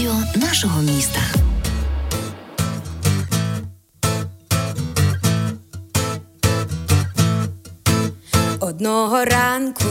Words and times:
радіо 0.00 0.14
нашого 0.34 0.82
міста. 0.82 1.20
Одного 8.60 9.24
ранку 9.24 9.84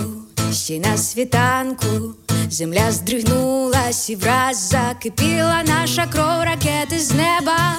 ще 0.52 0.80
на 0.80 0.98
світанку 0.98 2.16
земля 2.50 2.92
здригнулась 2.92 4.10
і 4.10 4.16
враз 4.16 4.70
закипіла 4.70 5.64
наша 5.68 6.08
кров 6.08 6.44
ракети 6.44 7.00
з 7.00 7.12
неба, 7.12 7.76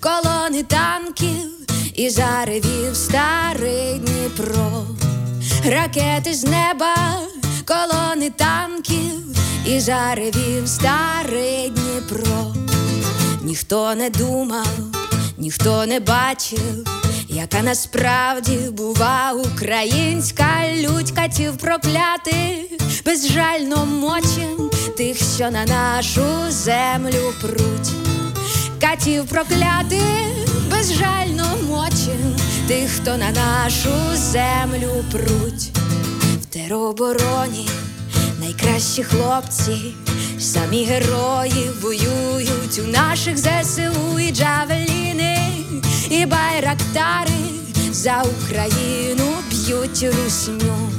колони 0.00 0.62
танків 0.62 1.68
і 1.94 2.10
заревів 2.10 2.96
старий 2.96 3.98
Дніпро, 3.98 4.86
ракети 5.64 6.34
з 6.34 6.44
неба, 6.44 6.94
колони 7.68 8.30
танків 8.30 9.38
і 9.66 9.80
заревів 9.80 10.68
старий 10.68 11.70
Дніпро. 11.70 12.54
Ніхто 13.42 13.94
не 13.94 14.10
думав, 14.10 14.78
ніхто 15.38 15.86
не 15.86 16.00
бачив, 16.00 16.84
яка 17.28 17.62
насправді 17.62 18.56
бува 18.72 19.32
українська 19.32 20.46
лють 20.76 21.10
катів 21.10 21.56
проклятих, 21.56 22.58
безжально 23.06 23.86
мочим 23.86 24.70
тих, 24.96 25.16
що 25.36 25.50
на 25.50 25.64
нашу 25.64 26.26
землю 26.48 27.32
пруть, 27.40 27.92
катів 28.80 29.26
проклятих, 29.26 30.02
безжально 30.70 31.44
мочим 31.68 32.36
тих, 32.68 32.90
хто 32.90 33.16
на 33.16 33.30
нашу 33.30 33.90
землю 34.14 35.04
пруть, 35.12 35.77
теробороні 36.58 37.68
найкращі 38.40 39.02
хлопці, 39.02 39.94
самі 40.38 40.84
герої 40.84 41.70
воюють 41.82 42.78
у 42.78 42.86
наших 42.86 43.38
ЗСУ 43.38 44.20
і 44.20 44.32
джавеліни, 44.32 45.38
і 46.10 46.26
байрактари 46.26 47.30
за 47.92 48.22
Україну 48.22 49.32
б'ють 49.50 50.14
русню, 50.14 50.90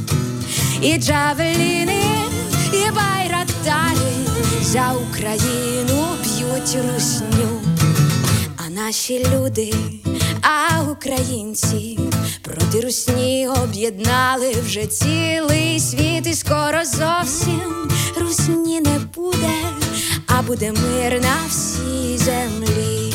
і 0.81 0.97
джавеліни, 0.97 2.03
і 2.73 2.91
байрактари 2.91 4.11
за 4.61 4.93
Україну 5.09 6.05
б'ють 6.23 6.77
русню. 6.93 7.61
А 8.57 8.69
наші 8.69 9.25
люди, 9.33 9.73
а 10.41 10.81
українці 10.91 11.99
проти 12.41 12.81
русні 12.81 13.47
об'єднали 13.63 14.55
вже 14.65 14.85
цілий 14.85 15.79
світ, 15.79 16.27
і 16.27 16.33
скоро 16.33 16.85
зовсім 16.85 17.89
русні 18.19 18.81
не 18.81 18.99
буде, 19.15 19.53
а 20.27 20.41
буде 20.41 20.71
мир 20.71 21.21
на 21.21 21.35
всій 21.49 22.17
землі, 22.17 23.13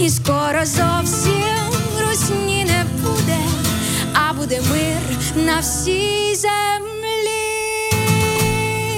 і 0.00 0.10
скоро 0.10 0.64
зовсім 0.64 1.64
русні 2.08 2.64
не 2.64 2.84
буде, 3.02 3.38
а 4.12 4.32
буде 4.32 4.60
мир 4.70 5.18
на 5.46 5.60
всій 5.60 6.34
землі. 6.34 6.93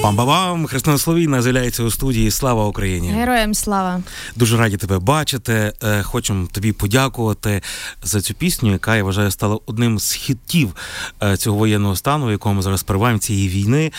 Пам-бам! 0.07 0.67
Христина 0.67 0.99
Словійна 0.99 1.43
з'являється 1.43 1.83
у 1.83 1.91
студії. 1.91 2.31
Слава 2.31 2.67
Україні! 2.67 3.09
Героям 3.09 3.55
слава! 3.55 4.03
Дуже 4.37 4.57
раді 4.57 4.77
тебе 4.77 4.99
бачити. 4.99 5.73
Е, 5.85 6.03
Хочемо 6.03 6.49
тобі 6.53 6.73
подякувати 6.73 7.63
за 8.03 8.21
цю 8.21 8.35
пісню, 8.35 8.73
яка 8.73 8.97
я 8.97 9.05
вважаю 9.05 9.31
стала 9.31 9.59
одним 9.67 9.99
з 9.99 10.13
хітів 10.13 10.77
е, 11.23 11.37
цього 11.37 11.59
воєнного 11.59 11.97
стану, 11.97 12.27
в 12.27 12.31
якому 12.31 12.55
ми 12.55 12.63
зараз 12.63 12.83
перебуваємо 12.83 13.19
цієї 13.19 13.49
війни. 13.49 13.93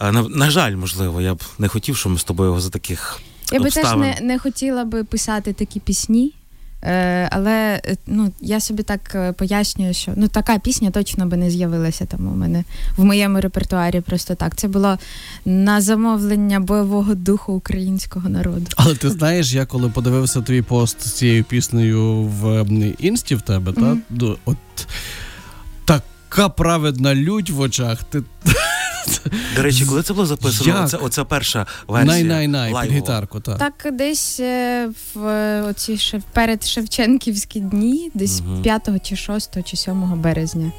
Е, 0.00 0.12
На, 0.12 0.22
на 0.22 0.50
жаль, 0.50 0.76
можливо, 0.76 1.20
я 1.20 1.34
б 1.34 1.42
не 1.58 1.68
хотів, 1.68 1.96
щоб 1.96 2.12
ми 2.12 2.18
з 2.18 2.24
тобою 2.24 2.60
за 2.60 2.70
таких 2.70 3.20
Я 3.52 3.60
би 3.60 3.70
теж 3.70 3.96
не, 3.96 4.18
не 4.22 4.38
хотіла 4.38 4.84
би 4.84 5.04
писати 5.04 5.52
такі 5.52 5.80
пісні. 5.80 6.32
Е, 6.82 7.28
але 7.32 7.80
е, 7.86 7.96
ну, 8.06 8.32
я 8.40 8.60
собі 8.60 8.82
так 8.82 9.12
е, 9.14 9.32
пояснюю, 9.32 9.94
що 9.94 10.12
ну 10.16 10.28
така 10.28 10.58
пісня 10.58 10.90
точно 10.90 11.26
би 11.26 11.36
не 11.36 11.50
з'явилася 11.50 12.04
там 12.04 12.26
у 12.28 12.36
мене 12.36 12.64
в 12.96 13.04
моєму 13.04 13.40
репертуарі. 13.40 14.00
Просто 14.00 14.34
так. 14.34 14.56
Це 14.56 14.68
було 14.68 14.98
на 15.44 15.80
замовлення 15.80 16.60
бойового 16.60 17.14
духу 17.14 17.52
українського 17.52 18.28
народу. 18.28 18.66
Але 18.76 18.94
ти 18.94 19.10
знаєш, 19.10 19.52
я 19.52 19.66
коли 19.66 19.88
подивився 19.88 20.42
твій 20.42 20.62
пост 20.62 21.02
з 21.08 21.12
цією 21.12 21.44
піснею 21.44 22.22
в 22.22 22.66
інсті 22.98 23.34
в 23.34 23.40
тебе, 23.42 23.72
та 23.72 23.80
Мгм. 23.80 24.02
до- 24.10 24.38
от 24.44 24.56
така 25.84 26.48
праведна 26.48 27.14
лють 27.14 27.50
в 27.50 27.60
очах. 27.60 28.04
Ти 28.04 28.22
До 29.56 29.62
речі, 29.62 29.86
коли 29.86 30.02
це 30.02 30.14
було 30.14 30.26
записано? 30.26 30.70
Як? 30.70 30.84
Оце, 30.84 30.96
оця 30.96 31.24
перша 31.24 31.66
версія. 31.88 32.24
най-най-най 32.24 32.82
під 32.82 32.96
гітарку. 32.96 33.40
Та. 33.40 33.54
Так, 33.54 33.88
десь 33.92 34.40
е, 34.40 34.88
в 35.14 35.26
е, 35.26 35.62
оці 35.62 36.20
перед 36.32 36.64
Шевченківські 36.64 37.60
дні, 37.60 38.10
десь 38.14 38.42
угу. 38.46 38.62
5 38.62 38.88
чи 39.02 39.16
6 39.16 39.64
чи 39.64 39.76
7 39.76 40.20
березня, 40.20 40.72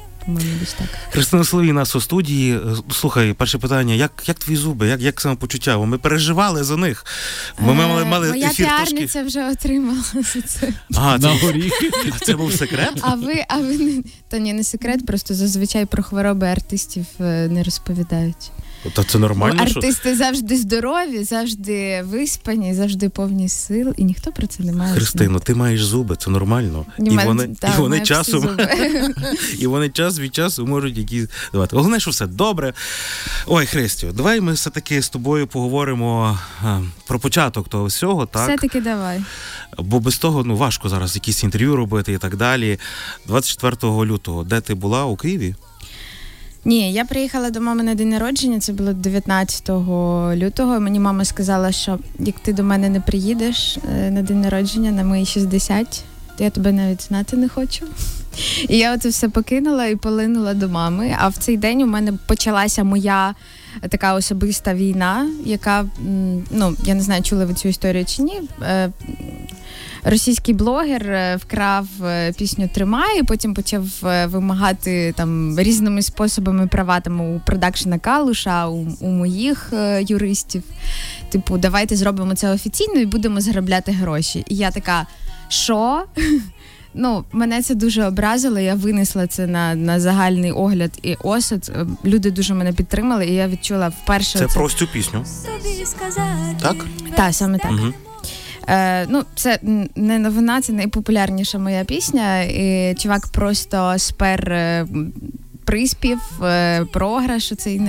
так. 0.78 0.88
Христина 1.10 1.44
Соловій 1.44 1.72
нас 1.72 1.96
у 1.96 2.00
студії. 2.00 2.56
Е, 2.56 2.60
Слухай, 2.92 3.32
перше 3.32 3.58
питання: 3.58 3.94
як, 3.94 4.12
як 4.26 4.38
твої 4.38 4.56
зуби, 4.58 4.88
як, 4.88 5.00
як 5.00 5.20
самопочуття? 5.20 5.78
Бо 5.78 5.86
Ми 5.86 5.98
переживали 5.98 6.64
за 6.64 6.76
них. 6.76 7.06
Ми 7.58 7.74
мали, 7.74 8.02
Е, 8.02 8.04
мали 8.04 8.28
Моя 8.28 8.46
ефір 8.50 8.66
трошки. 8.66 8.84
піарниця 8.84 9.22
вже 9.22 9.50
отримала 9.50 10.02
за 10.34 10.42
це. 10.42 10.72
А, 10.96 11.18
це, 11.18 11.34
це 12.26 12.36
був 12.36 12.52
секрет? 12.52 12.92
А 13.00 13.14
ви, 13.14 13.44
а 13.48 13.56
ви 13.58 13.78
не 13.78 14.02
та 14.28 14.38
ні, 14.38 14.52
не 14.52 14.64
секрет, 14.64 15.06
просто 15.06 15.34
зазвичай 15.34 15.86
про 15.86 16.02
хвороби 16.02 16.46
артистів 16.46 17.06
е, 17.20 17.48
не 17.48 17.62
розповідають. 17.62 18.50
Та 18.92 19.04
це 19.04 19.18
нормально, 19.18 19.66
що 19.66 19.78
Артисти 19.78 20.16
завжди 20.16 20.56
здорові, 20.56 21.24
завжди 21.24 22.02
виспані, 22.02 22.74
завжди 22.74 23.08
повні 23.08 23.48
сил, 23.48 23.94
і 23.96 24.04
ніхто 24.04 24.32
про 24.32 24.46
це 24.46 24.62
не 24.62 24.72
має. 24.72 24.94
Христино, 24.94 25.38
ти 25.40 25.54
маєш 25.54 25.84
зуби, 25.84 26.16
це 26.16 26.30
нормально. 26.30 26.86
І 26.98 27.02
вони, 27.02 27.24
мене- 27.24 27.44
і 27.44 27.80
вони 27.80 28.00
часом 28.00 28.48
і 29.58 29.66
вони 29.66 29.88
час 29.88 30.18
від 30.18 30.34
часу 30.34 30.66
можуть 30.66 30.98
якісь 30.98 31.26
давати. 31.52 31.76
Головне, 31.76 32.00
що 32.00 32.10
все 32.10 32.26
добре. 32.26 32.72
Ой, 33.46 33.66
Христю, 33.66 34.12
давай 34.12 34.40
ми 34.40 34.52
все-таки 34.52 35.02
з 35.02 35.08
тобою 35.08 35.46
поговоримо 35.46 36.38
а, 36.62 36.80
про 37.06 37.18
початок 37.18 37.68
того 37.68 37.84
всього, 37.84 38.26
так? 38.26 38.48
Все-таки 38.48 38.80
давай. 38.80 39.20
Бо 39.78 40.00
без 40.00 40.18
того 40.18 40.44
ну 40.44 40.56
важко 40.56 40.88
зараз 40.88 41.14
якісь 41.14 41.44
інтерв'ю 41.44 41.76
робити 41.76 42.12
і 42.12 42.18
так 42.18 42.36
далі. 42.36 42.78
24 43.26 43.76
лютого, 44.04 44.44
де 44.44 44.60
ти 44.60 44.74
була 44.74 45.04
у 45.04 45.16
Києві? 45.16 45.54
Ні, 46.64 46.92
я 46.92 47.04
приїхала 47.04 47.50
до 47.50 47.60
мами 47.60 47.82
на 47.82 47.94
день 47.94 48.08
народження, 48.08 48.60
це 48.60 48.72
було 48.72 48.92
19 48.92 49.68
лютого. 50.36 50.80
Мені 50.80 51.00
мама 51.00 51.24
сказала, 51.24 51.72
що 51.72 51.98
як 52.18 52.38
ти 52.38 52.52
до 52.52 52.64
мене 52.64 52.88
не 52.88 53.00
приїдеш 53.00 53.76
е, 53.76 54.10
на 54.10 54.22
день 54.22 54.40
народження 54.40 54.90
на 54.90 55.04
мої 55.04 55.26
60, 55.26 56.04
то 56.36 56.44
я 56.44 56.50
тебе 56.50 56.72
навіть 56.72 57.02
знати 57.02 57.36
не 57.36 57.48
хочу. 57.48 57.86
І 58.68 58.78
я 58.78 58.94
оце 58.94 59.08
все 59.08 59.28
покинула 59.28 59.86
і 59.86 59.96
полинула 59.96 60.54
до 60.54 60.68
мами. 60.68 61.16
А 61.18 61.28
в 61.28 61.36
цей 61.36 61.56
день 61.56 61.82
у 61.82 61.86
мене 61.86 62.12
почалася 62.26 62.84
моя 62.84 63.34
така 63.88 64.14
особиста 64.14 64.74
війна, 64.74 65.30
яка 65.44 65.86
ну 66.50 66.76
я 66.84 66.94
не 66.94 67.00
знаю, 67.00 67.22
чули 67.22 67.44
ви 67.44 67.54
цю 67.54 67.68
історію 67.68 68.04
чи 68.04 68.22
ні. 68.22 68.40
Російський 70.04 70.54
блогер 70.54 71.10
е, 71.10 71.36
вкрав 71.36 71.86
е, 72.04 72.32
пісню 72.32 72.68
Тримай, 72.74 73.20
і 73.20 73.22
потім 73.22 73.54
почав 73.54 73.84
е, 74.04 74.26
вимагати 74.26 75.14
там 75.16 75.60
різними 75.60 76.02
способами 76.02 76.66
права 76.66 77.00
там 77.00 77.20
у 77.20 77.40
продакшена 77.46 77.98
Калуша, 77.98 78.68
у, 78.68 78.86
у 79.00 79.08
моїх 79.08 79.72
юристів. 80.00 80.62
Типу, 81.28 81.58
давайте 81.58 81.96
зробимо 81.96 82.34
це 82.34 82.50
офіційно 82.50 83.00
і 83.00 83.06
будемо 83.06 83.40
заробляти 83.40 83.92
гроші. 83.92 84.44
І 84.48 84.56
я 84.56 84.70
така, 84.70 85.06
що? 85.48 86.04
Ну, 86.94 87.24
мене 87.32 87.62
це 87.62 87.74
дуже 87.74 88.04
образило. 88.04 88.58
Я 88.58 88.74
винесла 88.74 89.26
це 89.26 89.46
на, 89.46 89.74
на 89.74 90.00
загальний 90.00 90.52
огляд 90.52 90.90
і 91.02 91.14
осуд. 91.14 91.72
Люди 92.04 92.30
дуже 92.30 92.54
мене 92.54 92.72
підтримали, 92.72 93.26
і 93.26 93.34
я 93.34 93.48
відчула 93.48 93.88
вперше 93.88 94.38
Це 94.38 94.44
оце- 94.44 94.54
про 94.54 94.68
цю 94.68 94.86
пісню. 94.86 95.24
Собі 95.24 95.86
сказати. 95.86 96.56
Так? 96.62 96.86
Та, 97.16 97.32
саме 97.32 97.58
так. 97.58 97.70
Угу. 97.70 97.92
Е, 98.68 99.06
ну, 99.06 99.22
це 99.34 99.58
не 99.96 100.18
новина, 100.18 100.60
це 100.60 100.72
найпопулярніша 100.72 101.58
моя 101.58 101.84
пісня. 101.84 102.42
І 102.42 102.94
чувак 102.98 103.26
просто 103.32 103.94
спер 103.98 104.52
е, 104.52 104.86
приспів, 105.68 106.18
е, 106.42 106.84
програш 106.84 107.52
цей 107.58 107.80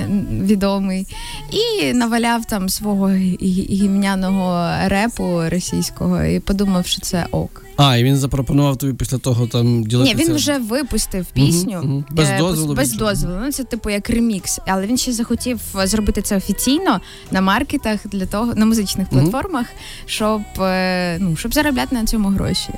відомий, 0.41 1.07
і 1.51 1.93
наваляв 1.93 2.45
там 2.45 2.69
свого 2.69 3.07
гі- 3.07 3.37
гі- 3.43 3.69
гімняного 3.73 4.69
репу 4.85 5.41
російського 5.49 6.23
і 6.23 6.39
подумав, 6.39 6.85
що 6.85 7.01
це 7.01 7.25
ок. 7.31 7.65
А, 7.77 7.97
і 7.97 8.03
він 8.03 8.17
запропонував 8.17 8.77
тобі 8.77 8.93
після 8.93 9.17
того 9.17 9.47
там 9.47 9.81
Ні, 9.81 10.15
він 10.15 10.33
вже 10.33 10.57
випустив 10.57 11.25
пісню 11.25 11.77
мгм. 11.83 12.05
Без 12.11 12.29
е, 12.29 12.37
дозволу, 12.37 12.73
Без 12.75 12.89
без 12.89 12.97
дозволу. 12.97 13.35
Ну 13.45 13.51
це 13.51 13.63
типу 13.63 13.89
як 13.89 14.09
ремікс. 14.09 14.59
Але 14.67 14.87
він 14.87 14.97
ще 14.97 15.13
захотів 15.13 15.59
зробити 15.83 16.21
це 16.21 16.37
офіційно 16.37 17.01
на 17.31 17.41
маркетах 17.41 17.99
для 18.07 18.25
того, 18.25 18.55
на 18.55 18.65
музичних 18.65 19.09
платформах, 19.09 19.67
щоб, 20.05 20.41
е, 20.59 21.17
ну, 21.19 21.35
щоб 21.35 21.53
заробляти 21.53 21.95
на 21.95 22.05
цьому 22.05 22.29
гроші. 22.29 22.69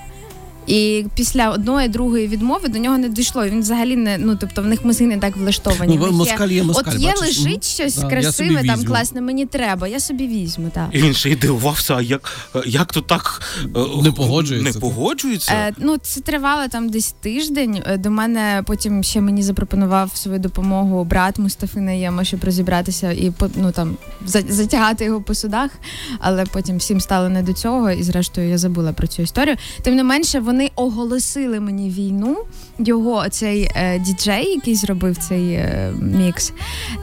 І 0.72 1.06
після 1.16 1.50
одної 1.50 1.88
другої 1.88 2.28
відмови 2.28 2.68
до 2.68 2.80
нього 2.80 2.98
не 2.98 3.10
дійшло. 3.10 3.46
Він 3.46 3.60
взагалі 3.60 3.96
не 3.96 4.18
ну 4.18 4.36
тобто 4.36 4.62
в 4.62 4.66
них 4.66 4.86
мозги 4.86 5.06
не 5.06 5.18
так 5.18 5.38
влаштовані. 5.38 6.00
Ну, 6.02 6.12
москаль 6.12 6.48
є 6.48 6.64
москаль, 6.64 6.94
От 6.96 7.02
є 7.02 7.08
бачиш? 7.08 7.22
лежить 7.22 7.66
щось 7.66 7.96
Да, 7.96 8.08
красиве, 8.10 8.64
там 8.64 8.86
класне, 8.86 9.22
мені 9.22 9.46
треба. 9.46 9.88
Я 9.88 10.00
собі 10.00 10.28
візьму. 10.28 10.70
Так. 10.74 10.88
І 10.92 10.98
він 10.98 11.14
ще 11.14 11.30
й 11.30 11.36
дивувався, 11.36 11.96
а 11.96 12.02
як, 12.02 12.52
як 12.66 12.94
то 12.94 13.02
так 13.02 13.42
е, 13.64 13.68
Не 14.04 14.12
погоджується, 14.12 14.74
Не 14.74 14.80
погоджується? 14.80 15.54
Е, 15.54 15.74
ну, 15.78 15.98
це 15.98 16.22
тривало 16.22 16.68
там 16.68 16.90
десь 16.90 17.16
тиждень. 17.22 17.84
Е, 17.86 17.98
До 17.98 18.12
мене 18.12 18.64
потім 18.68 19.04
ще 19.04 19.22
мені 19.22 19.44
запропонував 19.44 20.12
свою 20.18 20.40
допомогу 20.40 21.04
брат 21.04 21.40
Мустафи 21.40 21.80
Наєма, 21.80 22.24
щоб 22.24 22.44
розібратися 22.44 23.12
і 23.12 23.34
ну, 23.56 23.72
там, 23.72 23.98
затягати 24.26 25.06
його 25.06 25.22
по 25.22 25.36
судах. 25.36 25.72
Але 26.20 26.46
потім 26.46 26.78
всім 26.78 27.02
стало 27.02 27.30
не 27.30 27.44
до 27.44 27.54
цього, 27.54 27.92
і 27.92 28.04
зрештою 28.04 28.50
я 28.50 28.58
забула 28.58 28.94
про 28.94 29.08
цю 29.08 29.22
історію. 29.22 29.56
Тим 29.82 29.96
не 29.96 30.04
менше, 30.04 30.40
вони 30.40 30.61
оголосили 30.75 31.60
мені 31.60 31.90
війну. 31.90 32.38
Його 32.80 33.30
цей 33.30 33.72
е, 33.75 34.00
діджей, 34.00 34.46
який 34.54 34.75
зробив 34.75 35.18
цей 35.18 35.54
е, 35.54 35.94
мікс. 36.02 36.54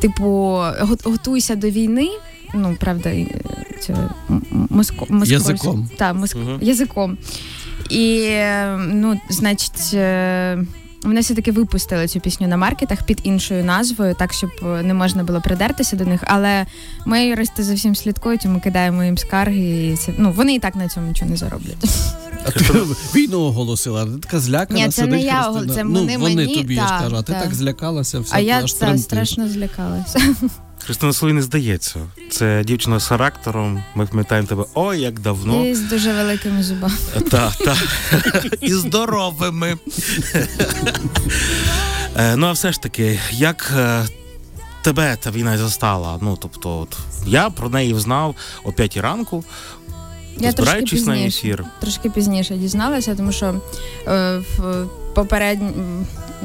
Типу, 0.00 0.58
готуйся 1.05 1.55
до 1.55 1.70
війни. 1.70 2.08
Ну, 2.55 2.76
правда, 2.81 3.08
е, 3.10 3.26
це 3.81 3.93
м- 3.93 4.10
м- 4.52 4.66
моско, 4.70 5.06
Язиком. 5.25 5.88
Та, 5.96 6.12
моско, 6.12 6.38
угу. 6.38 6.58
язиком. 6.60 7.19
І, 7.90 8.20
е, 8.22 8.76
ну, 8.93 9.20
значить, 9.28 9.94
е, 9.94 10.58
вони 11.02 11.20
все-таки 11.20 11.52
випустили 11.52 12.08
цю 12.08 12.20
пісню 12.20 12.48
на 12.48 12.56
маркетах 12.56 13.02
під 13.02 13.20
іншою 13.22 13.64
назвою, 13.64 14.14
так, 14.14 14.32
щоб 14.32 14.50
е, 14.62 14.82
не 14.82 14.94
можна 14.94 15.24
було 15.24 15.40
придертися 15.40 15.96
до 15.96 16.04
них. 16.04 16.20
Але 16.26 16.66
ми 17.06 17.26
юристи 17.26 17.62
за 17.62 17.74
всім 17.74 17.94
слідкують, 17.94 18.44
і 18.44 18.48
ми 18.48 18.60
кидаємо 18.60 19.04
їм 19.04 19.18
скарги. 19.18 19.92
І 19.92 19.96
це, 19.96 20.12
ну, 20.18 20.32
вони 20.32 20.54
і 20.54 20.58
так 20.58 20.76
на 20.76 20.88
цьому 20.88 21.08
нічого 21.08 21.30
не 21.30 21.36
зароблять. 21.36 21.84
А 22.46 22.50
ти 22.50 22.64
війну 23.14 23.40
оголосила, 23.40 24.06
ти 24.06 24.18
така 24.18 24.40
злякана. 24.40 24.80
Ні, 24.80 24.88
це 24.88 25.06
не 25.06 25.20
я 25.20 25.42
Христина. 25.42 25.74
це 25.74 25.84
ну, 25.84 26.00
вони 26.18 26.18
мені, 26.18 26.56
тобі, 26.56 26.74
я 26.74 26.86
ж 26.86 26.88
кажу, 26.88 27.16
а 27.16 27.22
ти 27.22 27.32
та. 27.32 27.40
так 27.40 27.54
злякалася, 27.54 28.20
все 28.20 28.36
а 28.36 28.40
я 28.40 28.62
та, 28.62 28.98
страшно 28.98 29.48
злякалася. 29.48 30.34
Христина 30.84 31.12
Солі 31.12 31.32
не 31.32 31.42
здається. 31.42 32.00
Це 32.30 32.64
дівчина 32.64 33.00
з 33.00 33.06
характером. 33.06 33.84
Ми 33.94 34.06
пам'ятаємо 34.06 34.48
тебе 34.48 34.64
ой, 34.75 35.00
як 35.00 35.20
давно. 35.20 35.66
І 35.66 35.75
з 35.75 35.80
дуже 35.80 36.12
великими 36.12 36.62
зубами. 36.62 36.94
Та, 37.30 37.50
та. 37.50 37.76
І 38.60 38.72
здоровими. 38.72 39.76
Е, 42.16 42.36
ну, 42.36 42.46
а 42.46 42.52
все 42.52 42.72
ж 42.72 42.80
таки, 42.80 43.20
як 43.32 43.72
е, 43.76 44.04
тебе 44.82 45.16
та 45.20 45.30
війна 45.30 45.58
застала? 45.58 46.19
Ну, 46.22 46.38
тобто, 46.40 46.78
от, 46.78 46.96
я 47.26 47.50
про 47.50 47.69
неї 47.69 47.94
знав 47.94 48.34
о 48.64 48.72
5 48.72 48.96
ранку, 48.96 49.44
Я 50.38 50.52
трошки 50.52 50.52
збираючись 50.52 51.06
на 51.06 51.19
ефір. 51.19 51.64
Трошки 51.81 52.10
пізніше 52.10 52.54
дізналася, 52.54 53.14
тому 53.14 53.32
що 53.32 53.54
е, 54.06 54.42
в 54.58 54.86
попереднь 55.14 55.70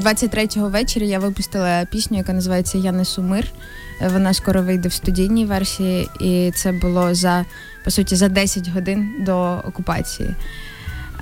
23-го 0.02 0.68
вечора 0.68 1.06
я 1.06 1.18
випустила 1.18 1.84
пісню, 1.90 2.18
яка 2.18 2.32
називається 2.32 2.78
Я 2.78 2.92
несу 2.92 3.22
мир. 3.22 3.46
Вона 4.12 4.34
скоро 4.34 4.62
вийде 4.62 4.88
в 4.88 4.92
студійній 4.92 5.44
версії, 5.44 6.08
і 6.20 6.52
це 6.54 6.72
було 6.72 7.14
за 7.14 7.44
по 7.84 7.90
суті 7.90 8.16
за 8.16 8.28
10 8.28 8.68
годин 8.68 9.14
до 9.20 9.62
окупації. 9.68 10.34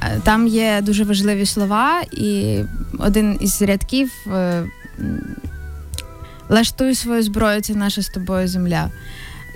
Е, 0.02 0.20
Там 0.24 0.46
є 0.46 0.80
дуже 0.82 1.04
важливі 1.04 1.46
слова, 1.46 2.02
і 2.12 2.60
один 2.98 3.38
із 3.40 3.62
рядків 3.62 4.12
е, 4.26 4.62
Лаштуй 6.48 6.94
свою 6.94 7.22
зброю, 7.22 7.60
це 7.60 7.74
наша 7.74 8.02
з 8.02 8.08
тобою 8.08 8.48
земля. 8.48 8.90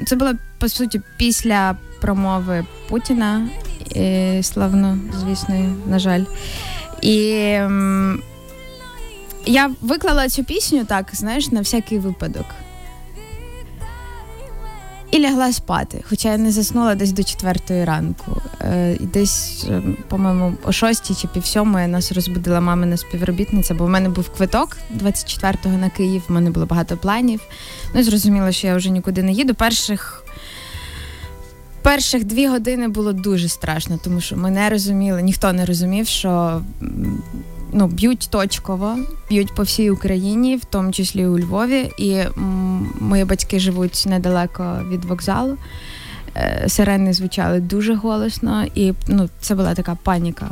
Це 0.07 0.17
було 0.17 0.33
по 0.59 0.69
суті 0.69 1.01
після 1.17 1.77
промови 2.01 2.67
Путіна, 2.89 3.49
і, 3.95 4.41
славно, 4.43 4.99
звісно, 5.21 5.77
на 5.87 5.99
жаль. 5.99 6.25
І 7.03 7.59
я 9.47 9.71
виклала 9.81 10.29
цю 10.29 10.45
пісню 10.45 10.85
так, 10.85 11.07
знаєш, 11.13 11.51
на 11.51 11.61
всякий 11.61 11.99
випадок. 11.99 12.47
І 15.11 15.21
лягла 15.21 15.53
спати, 15.53 16.05
хоча 16.09 16.33
я 16.33 16.39
не 16.39 16.53
заснула 16.53 16.95
десь 16.95 17.13
до 17.13 17.25
четвертої 17.25 17.85
ранку. 17.85 18.43
Е, 18.61 18.97
десь, 19.01 19.67
е, 19.71 19.83
по-моєму, 20.09 20.55
о 20.65 20.73
шостій 20.73 21.15
чи 21.15 21.29
пів 21.29 21.47
сьомої 21.47 21.87
нас 21.87 22.13
розбудила 22.13 22.61
мамина 22.61 22.97
співробітниця, 22.97 23.75
бо 23.75 23.85
в 23.85 23.89
мене 23.89 24.09
був 24.09 24.29
квиток 24.29 24.77
24-го 24.99 25.79
на 25.79 25.91
Київ, 25.91 26.23
в 26.29 26.33
мене 26.33 26.51
було 26.51 26.67
багато 26.67 26.97
планів. 26.97 27.41
Ну 27.95 28.03
зрозуміло, 28.03 28.53
що 28.53 28.67
я 28.67 28.77
вже 28.77 28.91
нікуди 28.91 29.23
не 29.23 29.33
їду. 29.33 29.55
Перших 29.55 30.25
перших 31.83 32.25
дві 32.25 32.47
години 32.47 32.89
було 32.89 33.13
дуже 33.13 33.49
страшно, 33.49 33.99
тому 34.05 34.21
що 34.21 34.37
ми 34.37 34.51
не 34.51 34.71
розуміли, 34.71 35.23
ніхто 35.23 35.53
не 35.53 35.65
розумів, 35.65 36.07
що 36.07 36.63
ну, 37.77 37.87
б'ють 37.87 38.29
точково, 38.31 38.99
б'ють 39.29 39.55
по 39.55 39.63
всій 39.63 39.91
Україні, 39.91 40.57
в 40.57 40.65
тому 40.65 40.93
числі 40.93 41.27
у 41.27 41.39
Львові. 41.39 41.91
І 41.99 42.23
мої 43.01 43.25
батьки 43.25 43.59
живуть 43.61 44.05
недалеко 44.07 44.81
від 44.91 45.05
вокзалу. 45.05 45.57
Е, 46.37 46.65
Сирени 46.69 47.13
звучали 47.13 47.61
дуже 47.61 47.95
голосно, 47.95 48.67
і 48.75 48.93
ну, 49.09 49.29
це 49.41 49.55
була 49.55 49.75
така 49.75 49.95
паніка. 50.03 50.51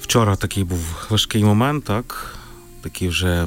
Вчора 0.00 0.36
такий 0.36 0.64
був 0.64 1.06
важкий 1.10 1.44
момент, 1.44 1.84
так? 1.84 2.36
Такі 2.82 3.08
вже 3.08 3.46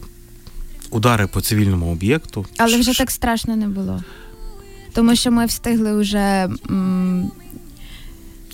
удари 0.89 1.27
по 1.27 1.41
цивільному 1.41 1.91
об'єкту. 1.91 2.45
Але 2.57 2.79
вже 2.79 2.97
так 2.97 3.11
страшно 3.11 3.55
не 3.55 3.67
було. 3.67 4.03
Тому 4.93 5.15
що 5.15 5.31
ми 5.31 5.45
встигли 5.45 5.93
вже 6.01 6.49
м, 6.69 7.31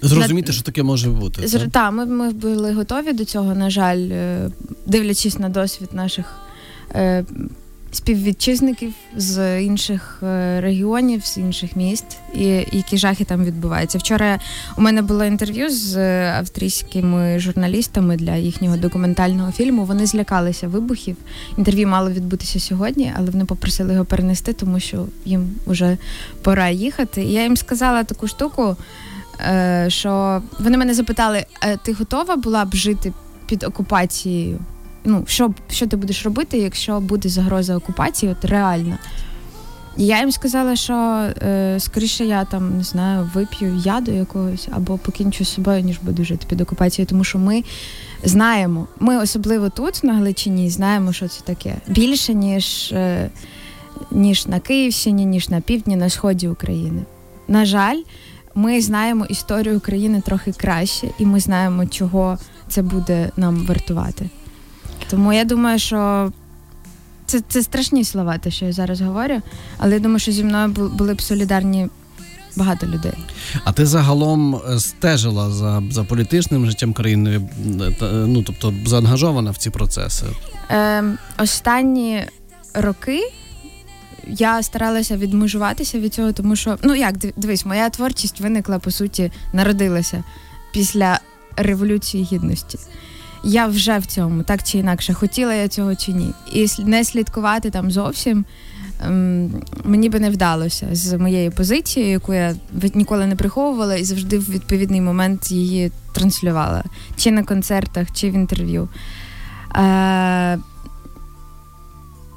Зрозуміти, 0.07 0.53
що 0.53 0.63
таке 0.63 0.83
може 0.83 1.09
бути. 1.09 1.47
З- 1.47 1.51
так? 1.51 1.69
Та, 1.71 1.91
ми, 1.91 2.05
ми 2.05 2.31
були 2.31 2.73
готові 2.73 3.13
до 3.13 3.25
цього, 3.25 3.55
на 3.55 3.69
жаль, 3.69 4.09
е, 4.11 4.49
дивлячись 4.85 5.39
на 5.39 5.49
досвід 5.49 5.89
наших 5.93 6.25
е, 6.95 7.25
співвітчизників 7.95 8.93
з 9.17 9.61
інших 9.61 10.19
е, 10.23 10.61
регіонів, 10.61 11.25
з 11.25 11.37
інших 11.37 11.75
міст, 11.75 12.05
і 12.33 12.45
які 12.71 12.97
жахи 12.97 13.23
там 13.23 13.45
відбуваються. 13.45 13.97
Вчора 13.97 14.39
у 14.77 14.81
мене 14.81 15.01
було 15.01 15.25
інтерв'ю 15.25 15.69
з 15.69 15.95
е, 15.97 16.35
австрійськими 16.39 17.39
журналістами 17.39 18.17
для 18.17 18.35
їхнього 18.35 18.77
документального 18.77 19.51
фільму. 19.51 19.85
Вони 19.85 20.05
злякалися 20.05 20.67
вибухів. 20.67 21.15
Інтерв'ю 21.57 21.87
мало 21.87 22.11
відбутися 22.11 22.59
сьогодні, 22.59 23.13
але 23.17 23.29
вони 23.31 23.45
попросили 23.45 23.93
його 23.93 24.05
перенести, 24.05 24.53
тому 24.53 24.79
що 24.79 25.05
їм 25.25 25.49
вже 25.67 25.97
пора 26.41 26.69
їхати. 26.69 27.23
І 27.23 27.31
я 27.33 27.43
їм 27.43 27.57
сказала 27.57 28.03
таку 28.03 28.27
штуку 28.27 28.77
що 29.87 30.41
вони 30.59 30.77
мене 30.77 30.93
запитали: 30.93 31.45
«Е, 31.63 31.77
ти 31.77 31.93
готова 31.93 32.35
була 32.35 32.65
б 32.65 32.75
жити 32.75 33.13
під 33.45 33.63
окупацією? 33.63 34.59
Ну, 35.05 35.23
що, 35.27 35.53
що 35.69 35.87
ти 35.87 35.97
будеш 35.97 36.25
робити, 36.25 36.57
якщо 36.57 36.99
буде 36.99 37.29
загроза 37.29 37.77
окупації, 37.77 38.31
от 38.31 38.45
реально? 38.45 38.97
І 39.97 40.05
я 40.05 40.19
їм 40.19 40.31
сказала, 40.31 40.75
що 40.75 40.93
е, 40.93 41.75
скоріше 41.79 42.25
я 42.25 42.45
там 42.45 42.77
не 42.77 42.83
знаю, 42.83 43.29
вип'ю 43.33 43.81
яду 43.85 44.11
якогось 44.11 44.67
або 44.71 44.97
покінчу 44.97 45.45
з 45.45 45.53
собою, 45.53 45.81
ніж 45.81 45.97
буду 46.01 46.25
жити 46.25 46.45
під 46.49 46.61
окупацією, 46.61 47.07
тому 47.09 47.23
що 47.23 47.39
ми 47.39 47.63
знаємо, 48.23 48.87
ми 48.99 49.17
особливо 49.17 49.69
тут, 49.69 50.03
на 50.03 50.13
Галичині, 50.13 50.69
знаємо, 50.69 51.13
що 51.13 51.27
це 51.27 51.41
таке. 51.41 51.75
Більше, 51.87 52.33
ніж, 52.33 52.91
е, 52.91 53.29
ніж 54.11 54.47
на 54.47 54.59
Київщині, 54.59 55.25
ніж 55.25 55.49
на 55.49 55.61
півдні, 55.61 55.95
на 55.95 56.09
сході 56.09 56.47
України. 56.47 57.01
На 57.47 57.65
жаль, 57.65 57.97
ми 58.55 58.81
знаємо 58.81 59.25
історію 59.25 59.77
України 59.77 60.21
трохи 60.21 60.51
краще, 60.51 61.07
і 61.19 61.25
ми 61.25 61.39
знаємо, 61.39 61.85
чого 61.85 62.37
це 62.67 62.81
буде 62.81 63.31
нам 63.37 63.65
вартувати. 63.65 64.29
Тому 65.09 65.33
я 65.33 65.43
думаю, 65.43 65.79
що 65.79 66.31
це, 67.25 67.41
це 67.47 67.63
страшні 67.63 68.03
слова, 68.03 68.37
те, 68.37 68.51
що 68.51 68.65
я 68.65 68.71
зараз 68.71 69.01
говорю, 69.01 69.41
але 69.77 69.93
я 69.93 69.99
думаю, 69.99 70.19
що 70.19 70.31
зі 70.31 70.43
мною 70.43 70.67
були 70.67 71.13
б 71.13 71.21
солідарні 71.21 71.89
багато 72.55 72.87
людей. 72.87 73.13
А 73.63 73.71
ти 73.71 73.85
загалом 73.85 74.55
е, 74.55 74.79
стежила 74.79 75.49
за, 75.49 75.83
за 75.91 76.03
політичним 76.03 76.65
життям 76.65 76.93
країни, 76.93 77.41
е, 77.81 78.05
е, 78.05 78.11
ну 78.11 78.43
тобто 78.43 78.73
заангажована 78.85 79.51
в 79.51 79.57
ці 79.57 79.69
процеси. 79.69 80.25
Е, 80.71 81.03
останні 81.37 82.23
роки 82.73 83.21
я 84.27 84.63
старалася 84.63 85.17
відмежуватися 85.17 85.99
від 85.99 86.13
цього, 86.13 86.31
тому 86.31 86.55
що, 86.55 86.77
ну 86.83 86.95
як, 86.95 87.17
дивись, 87.17 87.65
моя 87.65 87.89
творчість 87.89 88.41
виникла, 88.41 88.79
по 88.79 88.91
суті, 88.91 89.31
народилася 89.53 90.23
після 90.71 91.19
Революції 91.57 92.23
Гідності. 92.23 92.79
Я 93.43 93.67
вже 93.67 93.97
в 93.97 94.05
цьому, 94.05 94.43
так 94.43 94.63
чи 94.63 94.77
інакше, 94.77 95.13
хотіла 95.13 95.53
я 95.53 95.67
цього 95.67 95.95
чи 95.95 96.13
ні. 96.13 96.33
І 96.53 96.67
не 96.79 97.03
слідкувати 97.03 97.69
там 97.69 97.91
зовсім 97.91 98.45
ем, 99.05 99.51
мені 99.83 100.09
би 100.09 100.19
не 100.19 100.29
вдалося 100.29 100.87
з 100.91 101.17
моєю 101.17 101.51
позицією, 101.51 102.11
яку 102.11 102.33
я 102.33 102.55
ніколи 102.93 103.25
не 103.25 103.35
приховувала 103.35 103.95
і 103.95 104.03
завжди 104.03 104.37
в 104.37 104.49
відповідний 104.49 105.01
момент 105.01 105.51
її 105.51 105.91
транслювала. 106.13 106.83
Чи 107.17 107.31
на 107.31 107.43
концертах, 107.43 108.07
чи 108.13 108.29
в 108.29 108.33
інтерв'ю. 108.33 108.89
Е, 109.75 110.59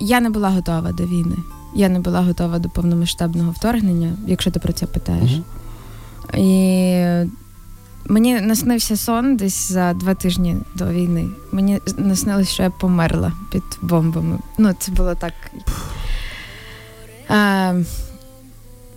я 0.00 0.21
не 0.21 0.30
була 0.30 0.50
готова 0.50 0.92
до 0.92 1.04
війни. 1.04 1.37
Я 1.75 1.88
не 1.88 2.00
була 2.00 2.20
готова 2.20 2.58
до 2.58 2.68
повномасштабного 2.68 3.50
вторгнення, 3.50 4.12
якщо 4.26 4.50
ти 4.50 4.60
про 4.60 4.72
це 4.72 4.87
питаєш. 4.87 5.30
Мгм. 5.32 5.44
І 6.44 7.26
Мені 8.08 8.40
наснився 8.40 8.96
сон 8.96 9.37
десь 9.37 9.72
за 9.72 9.94
два 9.94 10.14
тижні 10.14 10.56
до 10.75 10.88
війни. 10.88 11.28
Мені 11.52 11.80
наснилось, 11.96 12.50
що 12.50 12.62
я 12.62 12.70
померла 12.70 13.32
під 13.52 13.62
бомбами. 13.82 14.38
Ну, 14.58 14.75
це 14.78 14.92
було 14.92 15.14
так. 15.14 15.32
Е, 17.30 17.84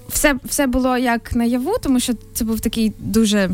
все 0.10 0.36
все 0.46 0.68
було 0.68 0.98
як 0.98 1.36
наяву, 1.36 1.76
тому 1.82 2.00
що 2.00 2.14
це 2.34 2.46
був 2.46 2.60
такий 2.60 2.94
дуже. 3.00 3.50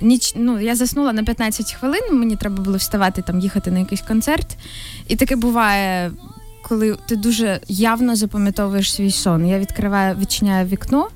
Ніч, 0.00 0.32
ну, 0.36 0.60
Я 0.60 0.76
заснула 0.76 1.12
на 1.12 1.24
15 1.24 1.72
хвилин, 1.72 2.02
мені 2.10 2.36
треба 2.36 2.62
було 2.62 2.76
вставати, 2.76 3.22
там, 3.22 3.40
їхати 3.40 3.70
на 3.70 3.78
якийсь 3.78 4.02
концерт. 4.02 4.56
І 5.08 5.16
таке 5.16 5.36
буває, 5.36 6.10
коли 6.72 6.96
ти 7.06 7.16
дуже 7.16 7.60
явно 7.68 8.16
запам'ятовуєш 8.16 8.94
свій 8.94 9.10
сон. 9.10 9.46
Я 9.46 9.58
відкриваю, 9.58 10.16
відчиняю 10.16 10.66
вікно, 10.66 11.08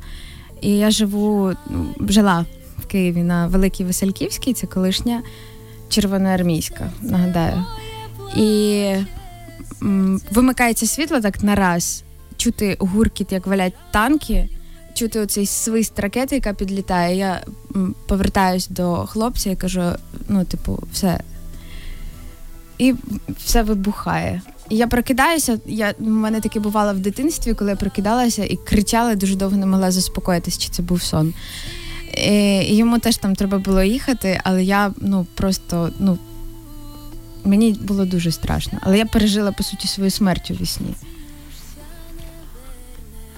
і 0.60 0.70
я 0.70 0.90
живу, 0.90 1.52
ну, 1.70 1.94
жила 2.08 2.44
в 2.78 2.86
Києві 2.86 3.22
на 3.22 3.46
Великій 3.46 3.84
Васильківській, 3.84 4.52
це 4.52 4.66
колишня 4.66 5.22
червоноармійська, 5.88 6.90
нагадаю. 7.02 7.64
І 8.36 8.92
вимикається 10.30 10.86
світло 10.86 11.20
так 11.20 11.42
нараз, 11.42 12.04
чути 12.36 12.76
гуркіт, 12.80 13.32
як 13.32 13.46
валять 13.46 13.75
танки, 13.90 14.48
чути 14.94 15.20
оцей 15.20 15.46
свист 15.46 15.98
ракети, 15.98 16.34
яка 16.34 16.52
підлітає. 16.52 17.16
Я 17.16 17.42
повертаюсь 18.08 18.68
до 18.68 18.96
хлопця 18.96 19.50
і 19.50 19.56
кажу: 19.56 19.82
ну, 20.28 20.44
типу, 20.44 20.82
все. 20.92 21.20
І 22.78 22.94
все 23.38 23.62
вибухає. 23.62 24.42
Я 24.70 24.87
прокидаюся. 24.87 25.58
Я 25.66 25.94
у 25.99 26.04
мене 26.04 26.40
таке 26.40 26.61
бувало 26.61 26.92
в 26.92 26.99
дитинстві, 26.99 27.54
коли 27.54 27.70
я 27.70 27.76
прокидалася 27.76 28.44
і 28.44 28.56
кричала, 28.56 29.14
дуже 29.14 29.37
довго 29.37 29.56
не 29.56 29.66
могла 29.66 29.90
заспокоїтися, 29.90 30.61
чи 30.61 30.68
це 30.68 30.82
був 30.82 31.02
сон. 31.02 31.35
І 32.68 32.76
Йому 32.76 32.99
теж 32.99 33.16
там 33.16 33.35
треба 33.35 33.58
було 33.58 33.82
їхати, 33.82 34.40
але 34.44 34.64
я 34.64 34.92
ну 35.00 35.26
просто 35.35 35.90
ну 35.99 36.18
мені 37.44 37.73
було 37.73 38.04
дуже 38.04 38.32
страшно. 38.32 38.78
Але 38.82 38.99
я 38.99 39.06
пережила 39.06 39.52
по 39.52 39.62
суті 39.62 39.88
свою 39.88 40.11
смерть 40.11 40.50
у 40.50 40.54
вісні. 40.54 40.94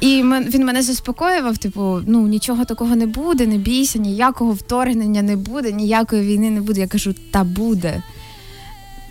І 0.00 0.22
він 0.24 0.64
мене 0.64 0.82
заспокоював, 0.82 1.58
типу, 1.58 2.00
ну 2.06 2.26
нічого 2.26 2.64
такого 2.64 2.96
не 2.96 3.06
буде, 3.06 3.46
не 3.46 3.58
бійся, 3.58 3.98
ніякого 3.98 4.52
вторгнення 4.52 5.22
не 5.22 5.36
буде, 5.36 5.72
ніякої 5.72 6.22
війни 6.22 6.50
не 6.50 6.60
буде. 6.60 6.80
Я 6.80 6.86
кажу, 6.86 7.14
та 7.30 7.44
буде. 7.44 8.02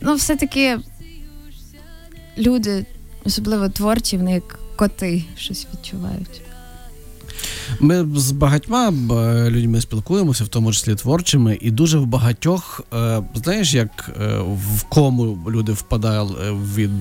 Ну, 0.02 0.16
все-таки 0.16 0.78
люди, 2.38 2.86
особливо 3.26 3.70
творчі, 3.70 4.18
вони 4.18 4.34
як 4.34 4.60
коти 4.76 5.24
щось 5.38 5.68
відчувають. 5.74 6.42
Ми 7.80 8.08
з 8.16 8.32
багатьма 8.32 8.94
е, 9.12 9.50
людьми 9.50 9.82
спілкуємося, 9.82 10.44
в 10.44 10.48
тому 10.48 10.74
числі 10.74 10.96
творчими, 10.96 11.58
і 11.62 11.72
дуже 11.72 11.98
в 11.98 12.06
багатьох, 12.06 12.82
е, 12.94 13.24
знаєш, 13.36 13.74
як 13.74 14.10
е, 14.22 14.38
в 14.78 14.84
кому 14.84 15.52
люди 15.52 15.72
впадали 15.72 16.36
від 16.76 16.92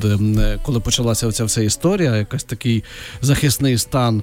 коли 0.63 0.81
почалася 0.81 1.33
ця 1.33 1.45
вся 1.45 1.63
історія, 1.63 2.17
якась 2.17 2.45
такий 2.45 2.85
захисний 3.23 3.79
стан. 3.79 4.23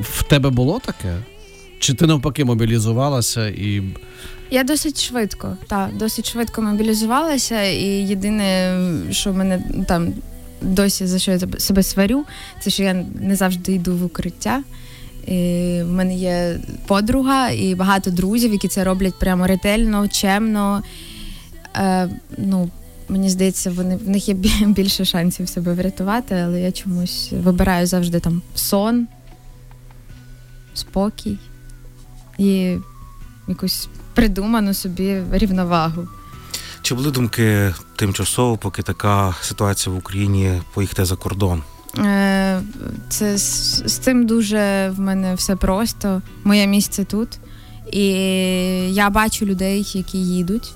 В 0.00 0.22
тебе 0.28 0.50
було 0.50 0.80
таке? 0.84 1.16
Чи 1.78 1.94
ти 1.94 2.06
навпаки 2.06 2.44
мобілізувалася 2.44 3.46
і. 3.46 3.82
Я 4.50 4.64
досить 4.64 5.02
швидко, 5.02 5.56
так, 5.66 5.96
досить 5.96 6.30
швидко 6.30 6.62
мобілізувалася, 6.62 7.62
і 7.62 7.84
єдине, 7.86 8.78
що 9.10 9.32
мене 9.32 9.62
там 9.88 10.12
досі 10.62 11.06
за 11.06 11.18
що 11.18 11.30
я 11.30 11.38
себе 11.58 11.82
сварю, 11.82 12.24
це 12.60 12.70
що 12.70 12.82
я 12.82 13.04
не 13.20 13.36
завжди 13.36 13.72
йду 13.72 13.96
в 13.96 14.04
укриття. 14.04 14.62
І 15.26 15.80
В 15.82 15.92
мене 15.92 16.16
є 16.16 16.60
подруга 16.86 17.50
і 17.50 17.74
багато 17.74 18.10
друзів, 18.10 18.52
які 18.52 18.68
це 18.68 18.84
роблять 18.84 19.18
прямо 19.18 19.46
ретельно, 19.46 20.08
чемно. 20.08 20.82
Е, 21.76 22.08
ну, 22.38 22.70
Мені 23.10 23.30
здається, 23.30 23.70
вони 23.70 23.96
в 23.96 24.08
них 24.08 24.28
є 24.28 24.34
більше 24.66 25.04
шансів 25.04 25.48
себе 25.48 25.72
врятувати, 25.74 26.34
але 26.34 26.60
я 26.60 26.72
чомусь 26.72 27.32
вибираю 27.32 27.86
завжди 27.86 28.20
там 28.20 28.42
сон, 28.54 29.06
спокій 30.74 31.38
і 32.38 32.76
якусь 33.48 33.88
придуману 34.14 34.74
собі 34.74 35.22
рівновагу. 35.32 36.08
Чи 36.82 36.94
були 36.94 37.10
думки 37.10 37.74
тимчасово, 37.96 38.56
поки 38.56 38.82
така 38.82 39.34
ситуація 39.40 39.94
в 39.94 39.98
Україні 39.98 40.62
поїхати 40.74 41.04
за 41.04 41.16
кордон? 41.16 41.62
Е, 41.98 42.60
це 43.08 43.38
з, 43.38 43.82
з 43.86 43.98
цим 43.98 44.26
дуже 44.26 44.92
в 44.96 45.00
мене 45.00 45.34
все 45.34 45.56
просто. 45.56 46.22
Моє 46.44 46.66
місце 46.66 47.04
тут. 47.04 47.28
І 47.92 48.06
я 48.94 49.10
бачу 49.10 49.46
людей, 49.46 49.86
які 49.94 50.18
їдуть, 50.18 50.72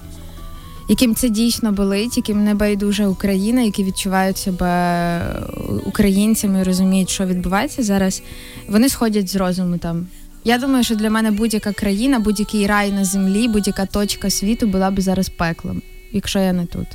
яким 0.89 1.15
це 1.15 1.29
дійсно 1.29 1.73
болить, 1.73 2.17
яким 2.17 2.45
не 2.45 2.55
байдуже 2.55 3.07
Україна, 3.07 3.63
які 3.63 3.85
відчувають 3.85 4.39
себе 4.39 5.37
українцями 5.85 6.63
розуміють, 6.63 7.11
що 7.11 7.27
відбувається 7.27 7.83
зараз. 7.83 8.23
Вони 8.69 8.89
сходять 8.89 9.29
з 9.29 9.37
розуму 9.37 9.79
там. 9.79 10.07
Я 10.45 10.59
думаю, 10.59 10.85
що 10.85 10.95
для 10.95 11.11
мене 11.11 11.31
будь-яка 11.31 11.73
країна, 11.73 12.19
будь-який 12.19 12.67
рай 12.67 12.93
на 12.93 13.05
землі, 13.05 13.49
будь-яка 13.49 13.87
точка 13.87 14.31
світу 14.31 14.67
була 14.67 14.91
б 14.91 15.01
зараз 15.01 15.29
пеклом 15.29 15.83
якщо 16.13 16.39
я 16.39 16.53
не 16.53 16.67
тут. 16.67 16.87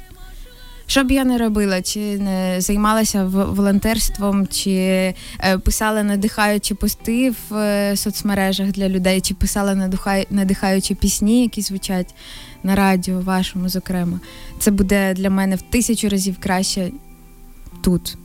Що 0.85 1.03
б 1.03 1.11
я 1.11 1.23
не 1.23 1.37
робила, 1.37 1.81
чи 1.81 1.99
не 1.99 2.61
займалася 2.61 3.25
волонтерством, 3.25 4.47
чи 4.47 4.71
е, 4.71 5.15
писала 5.63 6.03
надихаючі 6.03 6.73
пости 6.73 7.33
в 7.49 7.55
е, 7.55 7.97
соцмережах 7.97 8.67
для 8.67 8.89
людей, 8.89 9.21
чи 9.21 9.33
писала 9.33 9.89
надихаючі 10.29 10.95
пісні, 10.95 11.41
які 11.41 11.61
звучать 11.61 12.15
на 12.63 12.75
радіо, 12.75 13.21
вашому, 13.21 13.69
зокрема, 13.69 14.19
це 14.59 14.71
буде 14.71 15.13
для 15.13 15.29
мене 15.29 15.55
в 15.55 15.61
тисячу 15.61 16.09
разів 16.09 16.35
краще 16.39 16.91
тут 17.81 18.17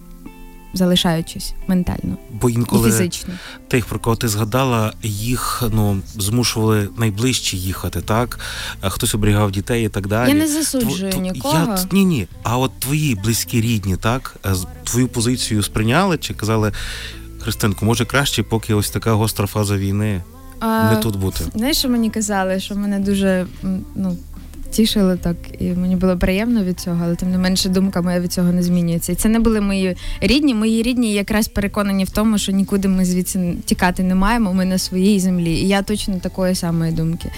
залишаючись 0.75 1.55
ментально 1.67 2.17
Бо 2.31 2.50
інколи 2.50 2.88
і 2.88 2.93
фізично. 2.93 3.35
тих, 3.69 3.87
про 3.87 3.99
кого 3.99 4.17
ти 4.17 4.29
згадала, 4.29 4.93
їх 5.02 5.62
ну 5.73 6.00
змушували 6.14 6.88
найближче 6.97 7.57
їхати, 7.57 8.00
так 8.00 8.38
хтось 8.83 9.14
оберігав 9.14 9.50
дітей 9.50 9.87
і 9.87 9.88
так 9.88 10.07
далі. 10.07 10.29
Я 10.29 10.35
не 10.35 10.49
засуджую 10.49 11.12
Тв... 11.12 11.21
нікого. 11.21 11.55
Я... 11.55 11.79
Ні, 11.93 12.05
ні. 12.05 12.26
А 12.43 12.59
от 12.59 12.81
твої 12.81 13.14
близькі 13.14 13.61
рідні, 13.61 13.97
так 13.97 14.37
е, 14.47 14.55
твою 14.85 15.09
позицію 15.09 15.62
сприйняли 15.62 16.19
чи 16.19 16.35
казали 16.35 16.73
Христинку, 17.41 17.85
може 17.85 18.05
краще, 18.05 18.43
поки 18.43 18.75
ось 18.75 18.91
така 18.91 19.12
гостра 19.12 19.47
фаза 19.47 19.76
війни. 19.76 20.23
А, 20.61 20.93
не 20.93 20.97
тут 20.97 21.17
бути. 21.17 21.45
Знаєш, 21.55 21.76
що 21.76 21.88
мені 21.88 22.11
казали, 22.11 22.61
що 22.61 22.75
мене 22.75 22.99
дуже 22.99 23.47
ну, 23.95 24.17
тішило 24.73 25.17
так, 25.17 25.37
і 25.59 25.64
мені 25.64 25.97
було 25.97 26.19
приємно 26.19 26.64
від 26.64 26.81
цього, 26.81 27.00
але 27.05 27.17
тим 27.17 27.31
не 27.31 27.38
менше 27.38 27.69
думка 27.69 28.02
моя 28.02 28.21
від 28.21 28.33
цього 28.33 28.52
не 28.52 28.62
змінюється. 28.62 29.12
І 29.12 29.14
це 29.14 29.29
не 29.29 29.41
були 29.41 29.61
мої 29.61 29.97
рідні. 30.21 30.55
Мої 30.55 30.83
рідні 30.83 31.12
якраз 31.12 31.49
переконані 31.49 32.05
в 32.05 32.11
тому, 32.11 32.38
що 32.38 32.52
нікуди 32.52 32.88
ми 32.88 33.05
звідси 33.05 33.55
тікати 33.64 34.02
не 34.02 34.14
маємо. 34.14 34.55
Ми 34.55 34.64
на 34.64 34.79
своїй 34.79 35.21
землі. 35.21 35.50
І 35.50 35.69
я 35.69 35.83
точно 35.83 36.19
такої 36.19 36.55
самої 36.55 36.93
думки. 36.93 37.31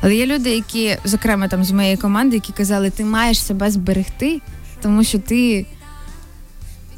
Але 0.00 0.14
є 0.14 0.26
люди, 0.26 0.50
які, 0.50 0.96
зокрема, 1.04 1.48
там 1.48 1.64
з 1.64 1.70
моєї 1.70 1.96
команди, 1.96 2.36
які 2.36 2.52
казали, 2.52 2.90
ти 2.90 3.04
маєш 3.04 3.42
себе 3.42 3.70
зберегти, 3.70 4.40
тому 4.82 5.04
що 5.04 5.18
ти 5.18 5.66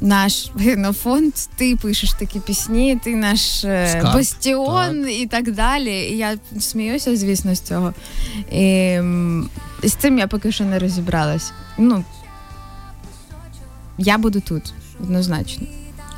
наш 0.01 0.51
генофонд, 0.55 1.33
ти 1.55 1.75
пишеш 1.75 2.13
такі 2.13 2.39
пісні, 2.39 2.99
ти 3.03 3.15
наш 3.15 3.63
е, 3.63 3.87
Скарб, 3.89 4.15
бастіон 4.15 5.03
так. 5.03 5.13
і 5.13 5.25
так 5.25 5.51
далі. 5.51 5.91
І 5.91 6.17
я 6.17 6.35
сміюся, 6.59 7.15
звісно, 7.15 7.55
з 7.55 7.59
цього. 7.59 7.93
І, 8.51 8.99
З 9.83 9.93
цим 9.93 10.17
я 10.17 10.27
поки 10.27 10.51
що 10.51 10.63
не 10.63 10.79
розібралась. 10.79 11.51
Ну, 11.77 12.03
я 13.97 14.17
буду 14.17 14.41
тут, 14.41 14.73
однозначно. 15.03 15.67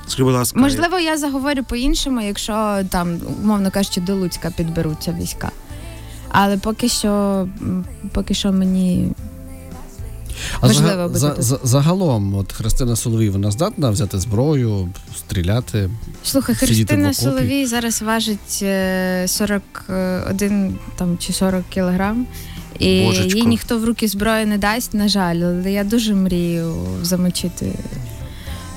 Скажи, 0.08 0.24
будь 0.24 0.34
ласка, 0.34 0.60
Можливо, 0.60 1.00
я 1.00 1.18
заговорю 1.18 1.64
по-іншому, 1.64 2.22
якщо 2.22 2.82
там, 2.90 3.20
умовно 3.44 3.72
кажучи, 3.72 4.02
до 4.02 4.16
Луцька 4.16 4.52
підберуться 4.58 5.18
війська. 5.20 5.52
Але 6.30 6.58
поки 6.58 6.90
що, 6.90 7.48
поки 8.12 8.34
що 8.34 8.52
мені 8.52 9.12
а 10.60 10.68
Важливо 10.68 11.10
за, 11.10 11.36
за, 11.36 11.42
за, 11.42 11.60
загалом, 11.64 12.36
от 12.36 12.54
Христина 12.54 12.96
Соловій, 12.96 13.30
вона 13.30 13.52
здатна 13.52 13.90
взяти 13.90 14.20
зброю, 14.20 14.90
стріляти. 15.18 15.90
Слухай, 16.24 16.56
Христина 16.56 17.14
Соловій 17.14 17.66
зараз 17.66 18.02
важить 18.02 18.64
41 19.32 19.72
е, 19.90 20.72
там, 20.96 21.18
чи 21.18 21.34
40 21.34 21.64
кілограм. 21.70 22.28
І 22.80 23.06
Божечко. 23.06 23.38
їй 23.38 23.46
ніхто 23.46 23.80
в 23.80 23.86
руки 23.86 24.08
зброї 24.08 24.46
не 24.46 24.58
дасть, 24.58 24.94
на 24.94 25.08
жаль, 25.08 25.36
але 25.36 25.72
я 25.72 25.84
дуже 25.84 26.16
мрію 26.16 26.74
замочити 27.02 27.72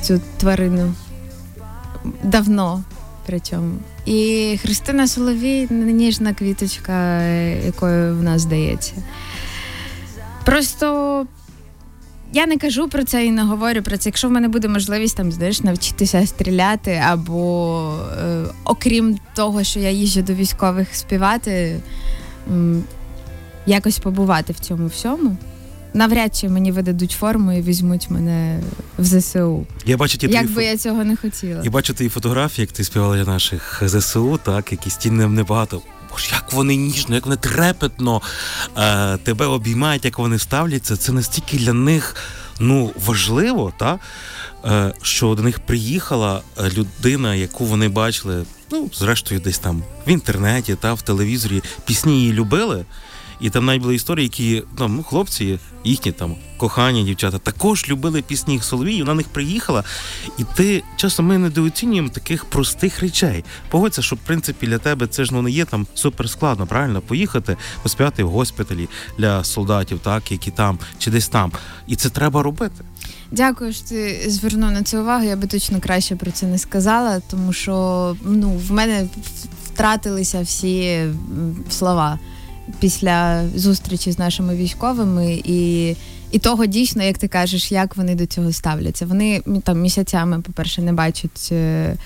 цю 0.03 0.21
тварину 0.37 0.95
давно 2.23 2.85
при 3.27 3.41
цьому. 3.41 3.75
І 4.07 4.59
Христина 4.63 5.07
Соловій 5.07 5.67
ніжна 5.71 6.35
квіточка, 6.35 7.23
якою 7.67 8.17
в 8.17 8.23
нас 8.23 8.43
здається. 8.43 8.93
Просто 10.45 11.27
я 12.33 12.47
не 12.47 12.57
кажу 12.57 12.89
про 12.89 13.05
це 13.05 13.27
і 13.27 13.31
не 13.31 13.43
говорю 13.43 13.83
про 13.83 13.97
це. 13.97 14.09
Якщо 14.09 14.29
в 14.29 14.31
мене 14.31 14.49
буде 14.49 14.69
можливість 14.69 15.17
там 15.17 15.33
знаєш, 15.33 15.63
навчитися 15.63 16.27
стріляти, 16.27 17.03
або 17.09 17.95
е, 18.23 18.45
окрім 18.65 19.19
того, 19.35 19.65
що 19.65 19.81
я 19.81 19.91
їжджу 19.91 20.23
до 20.23 20.35
військових 20.35 20.95
співати, 20.95 21.81
якось 23.67 23.99
побувати 23.99 24.53
в 24.53 24.59
цьому 24.59 24.87
всьому. 24.87 25.37
Навряд 25.95 26.37
чи 26.37 26.49
мені 26.49 26.73
видадуть 26.73 27.11
форму 27.11 27.53
і 27.53 27.63
візьмуть 27.63 28.11
мене 28.11 28.61
в 28.99 29.05
ЗСУ. 29.05 29.67
Я 29.87 29.97
бачу 29.97 30.19
ті 30.19 30.27
Як 30.27 30.43
твої 30.43 30.57
би 30.57 30.65
я 30.65 30.77
цього 30.77 31.05
не 31.05 31.17
хотіла. 31.17 31.61
Я 31.65 31.71
бачу 31.71 31.95
твої 31.95 32.11
фотографії, 32.11 32.63
як 32.63 32.73
ти 32.73 32.85
співала 32.85 33.17
для 33.17 33.25
наших 33.25 33.83
ЗСУ, 33.87 34.41
так, 34.45 34.73
які 34.73 34.91
стільним 34.91 35.35
небагато. 35.35 35.83
Боже, 36.11 36.29
як 36.33 36.53
вони 36.53 36.77
ніжно, 36.77 37.15
як 37.15 37.27
вони 37.27 37.37
трепетно 37.37 38.23
е, 38.77 39.17
тебе 39.17 39.47
обіймають, 39.47 40.05
як 40.05 40.19
вони 40.19 40.39
ставляться. 40.39 40.97
Це 40.97 41.13
настільки 41.13 41.57
для 41.57 41.73
них 41.73 42.17
ну, 42.61 42.93
важливо, 43.07 43.73
та, 43.79 43.99
е, 44.65 44.93
що 45.03 45.35
до 45.35 45.43
них 45.43 45.61
приїхала 45.61 46.41
е, 46.59 46.71
людина, 46.71 47.35
яку 47.35 47.65
вони 47.65 47.89
бачили, 47.89 48.45
ну, 48.73 48.91
зрештою, 48.95 49.41
десь 49.41 49.59
там 49.59 49.83
в 50.07 50.11
інтернеті 50.11 50.75
та 50.75 50.95
в 50.95 51.03
телевізорі. 51.03 51.63
Пісні 51.85 52.21
її 52.21 52.33
любили. 52.33 52.85
І 53.41 53.51
там 53.51 53.65
навіть 53.65 53.83
були 53.83 53.95
історії, 53.95 54.25
які 54.25 54.63
там, 54.79 54.97
ну, 54.97 55.03
хлопці, 55.03 55.59
їхні 55.85 56.13
там 56.13 56.35
кохані 56.57 57.05
дівчата, 57.05 57.39
також 57.39 57.89
любили 57.89 58.23
пісні 58.23 58.61
Соловії, 58.61 59.03
вона 59.03 59.13
на 59.13 59.17
них 59.17 59.29
приїхала. 59.29 59.85
І 60.39 60.45
ти 60.55 60.83
часто 60.97 61.23
ми 61.23 61.39
недооцінюємо 61.39 62.09
таких 62.09 62.45
простих 62.45 63.01
речей. 63.01 63.45
Погодься, 63.71 64.03
що 64.03 64.17
в 64.17 64.19
принципі 64.19 64.67
для 64.67 64.79
тебе 64.79 65.07
це 65.07 65.25
ж 65.25 65.35
ну 65.35 65.43
не 65.43 65.51
є 65.51 65.65
там 65.65 65.87
супер 65.95 66.31
складно, 66.31 66.67
правильно? 66.67 67.01
Поїхати, 67.01 67.57
поспівати 67.83 68.25
в 68.25 68.31
госпіталі 68.31 68.89
для 69.19 69.45
солдатів, 69.45 69.99
так 69.99 70.33
які 70.33 70.51
там 70.51 70.79
чи 70.99 71.11
десь 71.11 71.29
там. 71.29 71.53
І 71.87 71.97
це 71.97 72.11
треба 72.11 72.43
робити. 72.43 72.85
Дякую, 73.31 73.73
що 73.73 73.85
ти 73.85 74.25
звернув 74.27 74.71
на 74.71 74.83
це 74.83 75.01
увагу. 75.01 75.25
Я 75.25 75.37
би 75.37 75.47
точно 75.47 75.81
краще 75.81 76.17
про 76.17 76.31
це 76.31 76.47
не 76.47 76.59
сказала, 76.59 77.21
тому 77.31 77.53
що 77.53 78.17
ну, 78.25 78.51
в 78.69 78.73
мене 78.73 79.09
втратилися 79.65 80.41
всі 80.41 81.05
слова 81.71 82.19
після 82.81 83.49
зустрічі 83.55 84.13
з 84.13 84.19
нашими 84.19 84.57
військовими 84.57 85.43
і. 85.45 85.95
І 86.31 86.39
того 86.39 86.67
дійсно, 86.67 87.03
як 87.03 87.19
ти 87.19 87.29
кажеш, 87.29 87.73
як 87.73 87.97
вони 87.97 88.15
до 88.15 88.27
цього 88.27 88.53
ставляться. 88.53 89.07
Вони 89.07 89.43
там 89.65 89.81
місяцями, 89.81 90.41
по-перше, 90.41 90.83
не 90.83 90.93
бачать 90.93 91.49
е, 91.53 91.97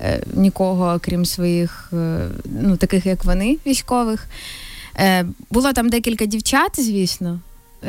е, 0.00 0.22
нікого, 0.34 1.00
крім 1.02 1.24
своїх, 1.24 1.90
е, 1.92 2.28
ну 2.62 2.76
таких 2.76 3.06
як 3.06 3.24
вони, 3.24 3.58
військових. 3.66 4.28
Е, 4.96 5.26
було 5.50 5.72
там 5.72 5.88
декілька 5.88 6.26
дівчат, 6.26 6.70
звісно, 6.76 7.40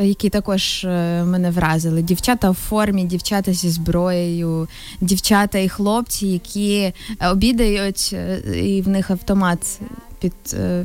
які 0.02 0.30
також 0.30 0.86
е, 0.86 1.24
мене 1.24 1.52
вразили. 1.52 2.02
Дівчата 2.02 2.50
в 2.50 2.54
формі, 2.54 3.04
дівчата 3.04 3.54
зі 3.54 3.70
зброєю, 3.70 4.68
дівчата 5.02 5.60
і 5.60 5.70
хлопці, 5.70 6.28
які 6.28 6.74
е, 6.76 6.94
обідають, 7.30 8.10
е, 8.14 8.42
і 8.56 8.82
в 8.82 8.88
них 8.88 9.12
автомат 9.12 9.80
під, 10.20 10.34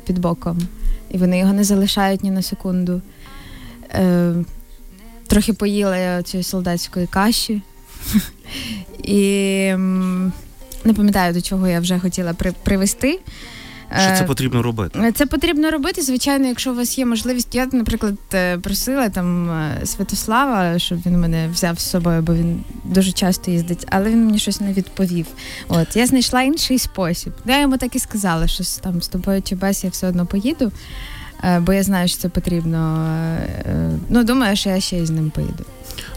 під 0.07 0.19
боком. 0.19 0.59
І 1.11 1.19
вони 1.19 1.39
його 1.39 1.53
не 1.53 1.65
залишають 1.65 2.25
ні 2.25 2.31
на 2.31 2.43
секунду. 2.43 3.01
Трохи 5.27 5.53
поїла 5.53 6.23
цієї 6.23 6.45
солдатської 6.45 7.07
каші. 7.07 7.63
І 9.03 9.73
не 10.85 10.95
пам'ятаю, 10.97 11.35
до 11.35 11.41
чого 11.41 11.69
я 11.69 11.81
вже 11.81 11.99
хотіла 11.99 12.33
при, 12.33 12.53
привести. 12.53 13.21
Що 13.91 14.17
це 14.17 14.25
Е, 14.25 14.27
потрібно 14.27 14.63
робити? 14.63 15.13
це 15.15 15.27
потрібно 15.27 15.71
робити, 15.71 16.03
звичайно, 16.03 16.49
якщо 16.49 16.73
у 16.73 16.75
вас 16.75 16.99
є 16.99 17.07
можливість. 17.07 17.55
Я, 17.55 17.69
наприклад, 17.73 18.15
е, 18.35 18.59
просила 18.59 19.09
там 19.09 19.51
е, 19.51 19.87
Святослава, 19.87 20.79
щоб 20.79 20.99
він 21.07 21.21
мене 21.21 21.49
взяв 21.49 21.79
з 21.81 21.91
собою, 21.91 22.23
бо 22.23 22.35
він 22.35 22.65
дуже 22.85 23.13
часто 23.13 23.51
їздить, 23.51 23.87
але 23.91 24.11
він 24.11 24.25
мені 24.27 24.39
щось 24.39 24.61
не 24.61 24.73
відповів. 24.73 25.27
От 25.69 25.97
я 25.97 26.07
знайшла 26.07 26.43
інший 26.43 26.79
спосіб. 26.79 27.33
Я 27.47 27.61
йому 27.61 27.77
так 27.77 27.97
і 27.97 27.99
сказала, 27.99 28.47
що 28.47 28.65
там 28.81 29.03
з 29.03 29.09
тобою 29.09 29.43
чи 29.43 29.57
без 29.57 29.85
я 29.85 29.91
все 29.91 30.09
одно 30.09 30.27
поїду, 30.27 30.73
бо 31.61 31.73
я 31.73 31.83
знаю, 31.83 32.09
що 32.09 32.19
це 32.19 32.29
потрібно. 32.29 33.09
Ну, 34.09 34.25
думаю, 34.25 34.57
що 34.57 34.71
я 34.71 34.81
ще 34.81 34.97
й 34.97 35.07
з 35.07 35.11
ним 35.11 35.31
поїду. 35.31 35.65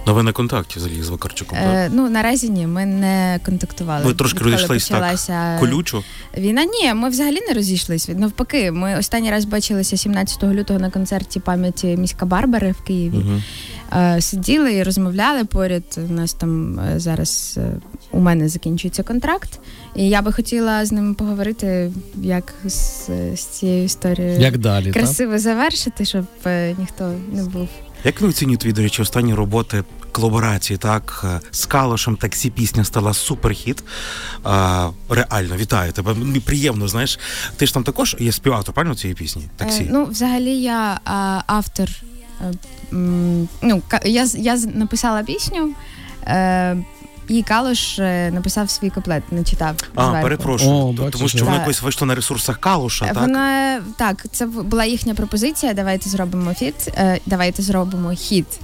Ну 0.08 0.14
ви 0.14 0.24
на 0.24 0.32
контакті 0.32 0.80
взагалі 0.80 1.04
з 1.04 1.10
Вакарчуком. 1.10 1.58
так? 1.58 1.68
Е, 1.68 1.90
ну 1.94 2.10
наразі 2.10 2.50
ні, 2.50 2.68
ми 2.68 2.86
не 2.86 3.40
контактували. 3.46 4.06
Ви 4.06 4.14
трошки 4.14 4.36
Відколи 4.36 4.68
розійшлись 4.68 5.28
так 5.28 5.60
Колючо. 5.60 6.04
Війна 6.38 6.66
ні, 6.66 6.94
ми 6.94 7.10
взагалі 7.10 7.38
не 7.48 7.54
розійшлись. 7.54 8.10
Навпаки, 8.16 8.72
ми 8.72 8.98
останній 8.98 9.32
раз 9.32 9.46
бачилися 9.46 9.98
17 9.98 10.44
лютого 10.44 10.80
на 10.80 10.90
концерті 10.90 11.40
пам'яті 11.40 11.88
міська 11.88 12.26
Барбари 12.26 12.72
в 12.72 12.82
Києві. 12.82 13.18
Угу. 13.18 13.42
Е, 13.94 14.22
Сиділи 14.22 14.74
і 14.74 14.84
розмовляли 14.84 15.46
поряд. 15.46 15.84
У 16.10 16.14
нас 16.14 16.34
там 16.34 16.80
е, 16.80 17.00
зараз 17.00 17.56
е, 17.58 17.72
у 18.12 18.20
мене 18.20 18.50
закінчується 18.50 19.04
контракт, 19.04 19.60
і 19.96 20.10
я 20.10 20.22
би 20.22 20.32
хотіла 20.32 20.86
з 20.86 20.92
ними 20.92 21.14
поговорити, 21.14 21.92
як 22.22 22.54
з, 22.66 23.10
з 23.36 23.46
цією 23.46 23.86
історією 23.86 24.40
Як 24.40 24.58
далі? 24.58 24.86
так? 24.86 24.94
красиво 24.94 25.40
завершити, 25.40 26.06
щоб 26.06 26.26
е, 26.46 26.76
ніхто 26.80 27.14
не 27.34 27.44
був. 27.44 27.70
Як 28.04 28.22
ви 28.22 28.28
оцінюєте, 28.28 28.68
від 28.68 28.80
речі, 28.80 29.02
останні 29.02 29.34
роботи 29.34 29.84
колаборації, 30.12 30.78
так? 30.78 31.22
е, 31.26 31.40
З 31.52 31.66
Калошем 31.66 32.16
таксі 32.16 32.50
пісня 32.50 32.84
стала 32.84 33.14
суперхіт. 33.14 33.84
А, 34.44 34.90
реально, 35.10 35.56
вітаю 35.58 35.92
тебе. 35.92 36.16
Приємно, 36.46 36.88
знаєш. 36.88 37.20
Ти 37.58 37.66
ж 37.66 37.74
там 37.74 37.84
також 37.84 38.16
є 38.20 38.32
співавтор, 38.32 38.74
правильно 38.74 38.96
цієї 38.96 39.16
пісні? 39.16 39.44
Таксі. 39.56 39.84
Е, 39.84 39.88
ну, 39.92 40.06
взагалі, 40.06 40.62
я 40.62 41.00
а, 41.06 41.42
автор. 41.48 41.90
е, 42.42 42.52
м, 42.94 43.48
ну, 43.62 43.82
я, 44.06 44.28
я 44.38 44.56
написала 44.58 45.24
пісню. 45.24 45.74
Е, 46.28 46.78
і 47.32 47.44
Калош 47.44 48.00
е, 48.00 48.32
написав 48.32 48.70
свій 48.70 48.90
куплет, 48.90 49.32
не 49.32 49.44
читав. 49.44 49.76
а, 49.96 50.06
зверху. 50.06 50.24
перепрошую. 50.24 50.72
О, 50.72 50.92
бачу, 50.92 51.12
Тому 51.12 51.30
що 51.30 51.46
воно 51.46 51.58
якось 51.58 51.82
вийшло 51.82 52.08
на 52.08 52.16
ресурсах 52.16 52.58
Калоша. 52.58 53.06
так? 53.06 53.18
Вона 53.18 53.82
так, 53.98 54.26
це 54.32 54.46
була 54.46 54.86
їхня 54.86 55.14
пропозиція. 55.14 55.74
Давайте 55.74 56.10
зробимо 56.10 56.54
фіт, 56.54 56.76
е, 56.88 57.20
давайте 57.26 57.62
зробимо 57.62 58.10
хіт. 58.10 58.60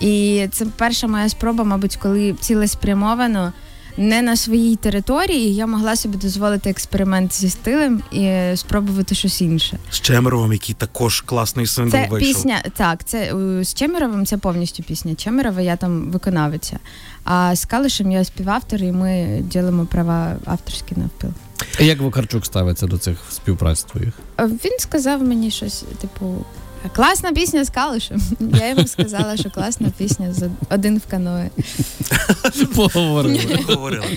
І 0.00 0.46
це 0.52 0.66
перша 0.76 1.06
моя 1.06 1.28
спроба, 1.28 1.64
мабуть, 1.64 1.96
коли 1.96 2.32
цілеспрямовано 2.32 3.52
не 3.96 4.22
на 4.22 4.36
своїй 4.36 4.76
території 4.76 5.54
я 5.54 5.66
могла 5.66 5.96
собі 5.96 6.16
дозволити 6.18 6.70
експеримент 6.70 7.34
зі 7.34 7.50
стилем 7.50 8.02
і 8.12 8.56
спробувати 8.56 9.14
щось 9.14 9.40
інше. 9.40 9.78
З 9.90 10.00
Чемеровим, 10.00 10.52
який 10.52 10.74
також 10.74 11.20
класний 11.20 11.66
сингл 11.66 11.90
Це 11.90 12.08
вийшов. 12.10 12.34
пісня, 12.34 12.62
так, 12.76 13.04
це 13.04 13.18
е, 13.18 13.64
з 13.64 13.74
Чемеровим 13.74 14.26
це 14.26 14.36
повністю 14.36 14.82
пісня. 14.82 15.14
Чемерова 15.14 15.60
я 15.60 15.76
там 15.76 16.10
виконавиця. 16.10 16.78
А 17.24 17.56
з 17.56 17.64
Калишем 17.64 18.12
я 18.12 18.24
співавтор, 18.24 18.82
і 18.82 18.92
ми 18.92 19.42
ділимо 19.44 19.86
права 19.86 20.36
авторські 20.44 20.94
навпіл. 20.96 21.30
Як 21.80 22.00
Вакарчук 22.00 22.46
ставиться 22.46 22.86
до 22.86 22.98
цих 22.98 23.18
співпраць 23.30 23.82
твоїх? 23.82 24.12
Він 24.38 24.78
сказав 24.78 25.22
мені 25.22 25.50
щось, 25.50 25.84
типу, 26.00 26.44
класна 26.94 27.32
пісня 27.32 27.64
з 27.64 27.70
Калишем. 27.70 28.22
Я 28.40 28.68
йому 28.68 28.86
сказала, 28.86 29.36
що 29.36 29.50
класна 29.50 29.88
пісня 29.98 30.32
з 30.32 30.50
один 30.70 30.98
в 30.98 31.10
каное. 31.10 31.50
Поговорили. 32.74 33.58
Говорили. 33.68 34.16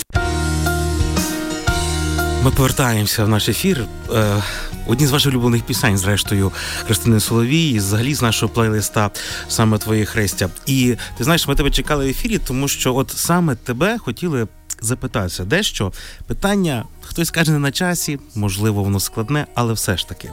Ми 2.43 2.51
повертаємося 2.51 3.25
в 3.25 3.29
наш 3.29 3.49
ефір. 3.49 3.85
Е, 4.13 4.43
Одні 4.87 5.07
з 5.07 5.11
ваших 5.11 5.31
улюблених 5.31 5.63
пісень, 5.63 5.97
зрештою, 5.97 6.51
Христини 6.85 7.19
Соловій, 7.19 7.69
і 7.69 7.77
взагалі 7.77 8.13
з 8.15 8.21
нашого 8.21 8.53
плейлиста 8.53 9.11
саме 9.47 9.77
твоє 9.77 10.05
хрестя. 10.05 10.49
І 10.65 10.95
ти 11.17 11.23
знаєш, 11.23 11.47
ми 11.47 11.55
тебе 11.55 11.71
чекали 11.71 12.05
в 12.05 12.09
ефірі, 12.09 12.37
тому 12.37 12.67
що 12.67 12.95
от 12.95 13.11
саме 13.15 13.55
тебе 13.55 13.97
хотіли 13.97 14.47
запитатися 14.81 15.45
дещо. 15.45 15.93
Питання, 16.27 16.85
хтось 17.01 17.31
каже, 17.31 17.51
не 17.51 17.59
на 17.59 17.71
часі, 17.71 18.19
можливо, 18.35 18.83
воно 18.83 18.99
складне, 18.99 19.47
але 19.55 19.73
все 19.73 19.97
ж 19.97 20.07
таки. 20.07 20.31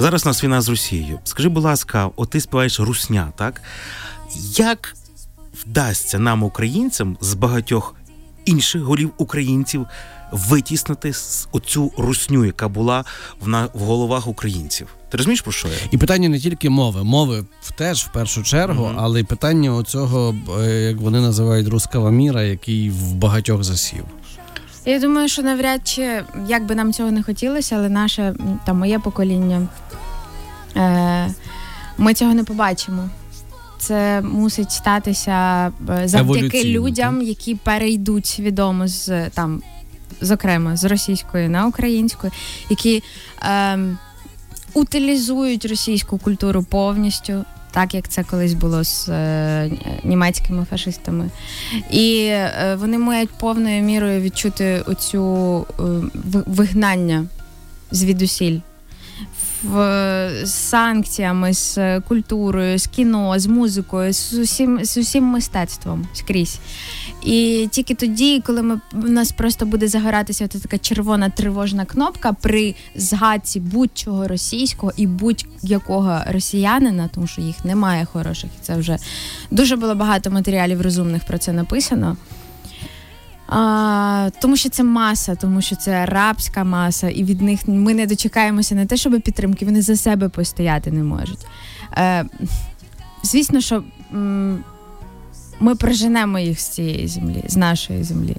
Зараз 0.00 0.26
у 0.26 0.28
нас 0.28 0.44
війна 0.44 0.60
з 0.60 0.68
Росією. 0.68 1.18
Скажи, 1.24 1.48
будь 1.48 1.64
ласка, 1.64 2.10
от 2.16 2.30
ти 2.30 2.40
співаєш 2.40 2.80
русня, 2.80 3.32
так? 3.36 3.62
Як 4.56 4.94
вдасться 5.66 6.18
нам, 6.18 6.42
українцям, 6.42 7.16
з 7.20 7.34
багатьох 7.34 7.94
інших 8.44 8.82
голів 8.82 9.12
українців 9.16 9.86
витіснити 10.32 11.12
оцю 11.52 11.92
русню, 11.98 12.44
яка 12.44 12.68
була 12.68 13.04
в 13.74 13.80
головах 13.80 14.26
українців? 14.26 14.88
Ти 15.12 15.18
розумієш 15.18 15.40
про 15.40 15.52
що 15.52 15.68
я? 15.68 15.74
І 15.90 15.96
питання 15.98 16.28
не 16.28 16.38
тільки 16.38 16.70
мови, 16.70 17.04
мови 17.04 17.44
теж 17.76 18.04
в 18.04 18.12
першу 18.12 18.42
чергу, 18.42 18.84
Мгм. 18.86 18.96
але 18.98 19.20
й 19.20 19.24
питання 19.24 19.74
оцього, 19.74 20.34
е, 20.60 20.70
як 20.70 20.96
вони 20.96 21.20
називають 21.20 21.68
руского 21.68 22.10
міра, 22.10 22.42
який 22.42 22.90
в 22.90 23.12
багатьох 23.14 23.64
засів. 23.64 24.04
Я 24.86 25.00
думаю, 25.00 25.28
що 25.28 25.42
навряд 25.42 25.80
чи, 25.88 26.22
як 26.48 26.66
би 26.66 26.74
нам 26.74 26.92
цього 26.92 27.10
не 27.10 27.22
хотілося, 27.22 27.76
але 27.76 27.88
наше 27.88 28.22
м, 28.22 28.60
там 28.66 28.78
моє 28.78 28.98
покоління, 28.98 29.68
е, 30.76 31.28
ми 31.98 32.14
цього 32.14 32.34
не 32.34 32.44
побачимо. 32.44 33.08
Це 33.78 34.20
мусить 34.20 34.70
статися 34.72 35.66
е, 35.90 36.08
завдяки 36.08 36.64
людям, 36.64 37.22
які 37.22 37.54
перейдуть 37.54 38.26
свідомо 38.26 38.88
з 38.88 39.30
там, 39.30 39.62
зокрема, 40.20 40.76
з 40.76 40.84
російської 40.84 41.48
на 41.48 41.66
українську, 41.66 42.28
які 42.70 43.02
ем, 43.42 43.98
утилізують 44.74 45.64
російську 45.64 46.18
культуру 46.18 46.62
повністю. 46.62 47.44
так 47.70 47.94
як 47.94 48.08
це 48.08 48.22
колись 48.24 48.54
було 48.54 48.84
з 48.84 49.08
е, 49.08 49.70
німецькими 50.04 50.66
фашистами. 50.70 51.30
І 51.90 52.24
е, 52.24 52.76
вони 52.80 52.98
мають 52.98 53.30
повною 53.30 53.82
мірою 53.82 54.20
відчути 54.20 54.82
оцю 54.86 55.66
е, 55.80 55.82
вигнання 56.46 57.26
звідусіль 57.90 58.60
з 59.64 60.46
санкціями, 60.46 61.52
з 61.54 62.00
культурою, 62.00 62.78
з 62.78 62.86
кіно, 62.86 63.38
з 63.38 63.46
музикою, 63.46 64.12
з 64.12 64.32
усім 64.32 64.84
з 64.84 64.96
усім 64.96 65.24
мистецтвом 65.24 66.06
скрізь. 66.14 66.58
І 67.24 67.68
тільки 67.70 67.94
тоді, 67.94 68.42
коли 68.46 68.62
ми 68.62 68.80
у 68.92 68.96
нас 68.96 69.32
просто 69.32 69.66
буде 69.66 69.88
загоратися 69.88 70.46
така 70.46 70.78
червона 70.78 71.28
тривожна 71.28 71.84
кнопка 71.84 72.32
при 72.32 72.74
згадці 72.94 73.60
будь-чого 73.60 74.28
російського 74.28 74.92
і 74.96 75.06
будь-якого 75.06 76.20
росіянина, 76.26 77.08
тому 77.14 77.26
що 77.26 77.40
їх 77.40 77.64
немає 77.64 78.04
хороших, 78.04 78.50
і 78.60 78.64
це 78.64 78.76
вже 78.76 78.98
дуже 79.50 79.76
було 79.76 79.94
багато 79.94 80.30
матеріалів 80.30 80.80
розумних 80.80 81.24
про 81.24 81.38
це 81.38 81.52
написано. 81.52 82.16
А, 83.54 84.30
Тому 84.40 84.56
що 84.56 84.68
це 84.68 84.82
маса, 84.84 85.34
тому 85.34 85.62
що 85.62 85.76
це 85.76 85.92
арабська 85.92 86.64
маса, 86.64 87.08
і 87.08 87.24
від 87.24 87.40
них 87.42 87.60
ми 87.68 87.94
не 87.94 88.06
дочекаємося 88.06 88.74
не 88.74 88.86
те, 88.86 88.96
щоб 88.96 89.20
підтримки, 89.20 89.64
вони 89.64 89.82
за 89.82 89.96
себе 89.96 90.28
постояти 90.28 90.90
не 90.92 91.02
можуть. 91.02 91.46
Е, 91.96 92.24
Звісно, 93.24 93.60
що 93.60 93.84
м, 94.14 94.64
ми 95.60 95.74
проженемо 95.74 96.38
їх 96.38 96.60
з 96.60 96.68
цієї 96.68 97.08
землі, 97.08 97.44
з 97.48 97.56
нашої 97.56 98.02
землі 98.02 98.36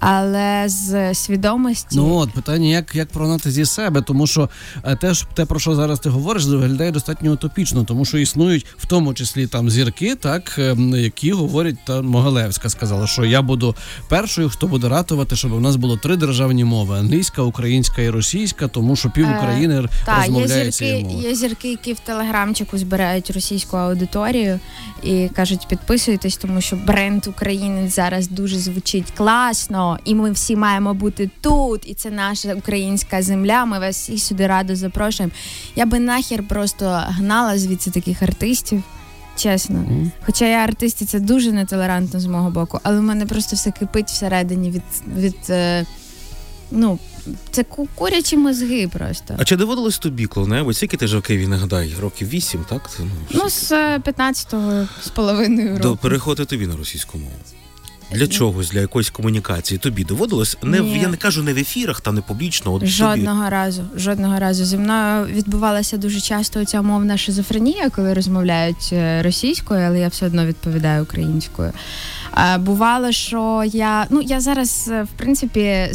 але 0.00 0.64
з 0.68 1.14
свідомості. 1.14 1.96
Ну 1.96 2.14
от 2.14 2.32
питання, 2.32 2.68
як 2.68 2.94
як 2.94 3.08
прогнати 3.08 3.50
зі 3.50 3.66
себе, 3.66 4.02
тому 4.02 4.26
що 4.26 4.48
е, 4.84 4.96
теж 4.96 5.26
те, 5.34 5.44
про 5.44 5.60
що 5.60 5.74
зараз 5.74 6.00
ти 6.00 6.08
говориш, 6.08 6.46
виглядає 6.46 6.90
достатньо 6.90 7.32
утопічно, 7.32 7.84
тому 7.84 8.04
що 8.04 8.18
існують 8.18 8.66
в 8.76 8.86
тому 8.86 9.14
числі 9.14 9.46
там 9.46 9.70
зірки, 9.70 10.14
так 10.14 10.58
ем, 10.58 10.94
які 10.94 11.32
говорять 11.32 11.76
та 11.86 12.02
Могилевська 12.02 12.68
сказала, 12.68 13.06
що 13.06 13.24
я 13.24 13.42
буду 13.42 13.74
першою, 14.08 14.48
хто 14.48 14.66
буде 14.66 14.88
ратувати, 14.88 15.36
щоб 15.36 15.52
у 15.52 15.60
нас 15.60 15.76
було 15.76 15.96
три 15.96 16.16
державні 16.16 16.64
мови: 16.64 16.98
англійська, 16.98 17.42
українська 17.42 18.02
і 18.02 18.10
російська, 18.10 18.68
тому 18.68 18.96
що 18.96 19.10
пів 19.10 19.26
е, 19.26 19.36
України 19.38 19.80
е, 19.80 19.88
та, 20.04 20.24
є 20.24 20.48
зірки, 20.48 21.06
Є 21.22 21.34
зірки, 21.34 21.70
які 21.70 21.92
в 21.92 21.98
телеграмчику 21.98 22.78
збирають 22.78 23.30
російську 23.30 23.76
аудиторію 23.76 24.60
і 25.02 25.28
кажуть, 25.28 25.66
підписуйтесь, 25.68 26.36
тому 26.36 26.60
що 26.60 26.76
бренд 26.76 27.26
України 27.26 27.88
зараз 27.88 28.28
дуже 28.28 28.58
звучить 28.58 29.10
класно 29.16 29.87
і 30.04 30.14
ми 30.14 30.30
всі 30.30 30.56
маємо 30.56 30.94
бути 30.94 31.30
тут, 31.40 31.90
і 31.90 31.94
це 31.94 32.10
наша 32.10 32.54
українська 32.54 33.22
земля. 33.22 33.64
Ми 33.64 33.78
вас 33.78 33.96
всі 33.96 34.18
сюди 34.18 34.46
радо 34.46 34.76
запрошуємо. 34.76 35.32
Я 35.76 35.86
би 35.86 35.98
нахер 35.98 36.42
просто 36.48 37.02
гнала 37.06 37.58
звідси 37.58 37.90
таких 37.90 38.22
артистів. 38.22 38.82
Чесно, 39.36 39.76
mm. 39.78 40.10
хоча 40.26 40.46
я 40.46 40.56
артисті, 40.56 41.04
це 41.04 41.20
дуже 41.20 41.52
нетолерантно 41.52 42.20
з 42.20 42.26
мого 42.26 42.50
боку, 42.50 42.80
але 42.82 42.98
в 42.98 43.02
мене 43.02 43.26
просто 43.26 43.56
все 43.56 43.70
кипить 43.70 44.08
всередині 44.08 44.70
від 44.70 44.82
від 45.16 45.36
е, 45.50 45.86
ну 46.70 46.98
це 47.50 47.64
курячі 47.94 48.36
мозги 48.36 48.88
просто. 48.88 49.34
А 49.38 49.44
чи 49.44 49.56
доводилось 49.56 49.98
тобі 49.98 50.26
клоунево? 50.26 50.72
Скільки 50.72 50.96
ти 50.96 51.06
жив 51.06 51.20
в 51.20 51.22
Києві, 51.22 51.46
нагадай, 51.46 51.94
років 52.00 52.28
вісім, 52.28 52.64
так? 52.68 52.90
Ну, 52.98 53.06
ну 53.34 53.50
з 53.50 53.72
15-го 53.98 54.88
з 55.02 55.08
половиною 55.08 55.68
року. 55.68 55.82
До 55.82 55.96
переходити 55.96 56.44
тобі 56.44 56.66
на 56.66 56.76
російську 56.76 57.18
мову 57.18 57.32
для 58.12 58.26
чогось, 58.26 58.70
для 58.70 58.80
якоїсь 58.80 59.10
комунікації 59.10 59.78
тобі 59.78 60.04
доводилось 60.04 60.56
не 60.62 60.80
в 60.80 60.96
я 60.96 61.08
не 61.08 61.16
кажу 61.16 61.42
не 61.42 61.52
в 61.52 61.58
ефірах, 61.58 62.00
та 62.00 62.12
не 62.12 62.20
публічно. 62.20 62.74
От 62.74 62.86
жодного 62.86 63.38
тобі. 63.38 63.50
разу, 63.50 63.82
жодного 63.96 64.38
разу 64.38 64.64
зі 64.64 64.76
мною 64.76 65.26
відбувалася 65.26 65.96
дуже 65.96 66.20
часто 66.20 66.64
ця 66.64 66.82
мовна 66.82 67.16
шизофренія, 67.16 67.90
коли 67.90 68.14
розмовляють 68.14 68.90
е, 68.92 69.22
російською, 69.22 69.80
але 69.80 70.00
я 70.00 70.08
все 70.08 70.26
одно 70.26 70.46
відповідаю 70.46 71.02
українською. 71.02 71.72
А 72.30 72.58
бувало, 72.58 73.12
що 73.12 73.64
я 73.72 74.06
ну 74.10 74.22
я 74.22 74.40
зараз 74.40 74.88
е, 74.92 75.02
в 75.02 75.18
принципі. 75.18 75.92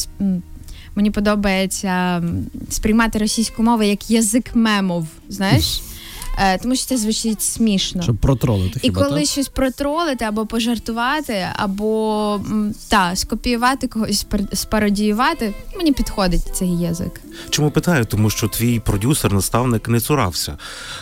Мені 0.95 1.11
подобається 1.11 2.23
сприймати 2.69 3.19
російську 3.19 3.63
мову 3.63 3.83
як 3.83 4.09
язик 4.09 4.55
мемов, 4.55 5.07
знаєш. 5.29 5.81
Е, 6.37 6.57
тому 6.57 6.75
що 6.75 6.85
це 6.85 6.97
звучить 6.97 7.41
смішно. 7.41 8.01
Щоб 8.01 8.17
протролити. 8.17 8.73
І 8.75 8.79
хіба, 8.79 9.03
коли 9.03 9.19
так? 9.19 9.29
щось 9.29 9.47
протролити 9.47 10.25
або 10.25 10.45
пожартувати, 10.45 11.47
або 11.55 12.41
та 12.87 13.15
скопіювати 13.15 13.87
когось, 13.87 14.25
спародіювати, 14.53 15.53
мені 15.77 15.91
підходить 15.91 16.41
цей 16.53 16.77
язик. 16.77 17.21
Чому 17.49 17.71
питаю? 17.71 18.05
Тому 18.05 18.29
що 18.29 18.47
твій 18.47 18.79
продюсер, 18.79 19.33
наставник 19.33 19.89
не 19.89 19.99
цурався 19.99 20.57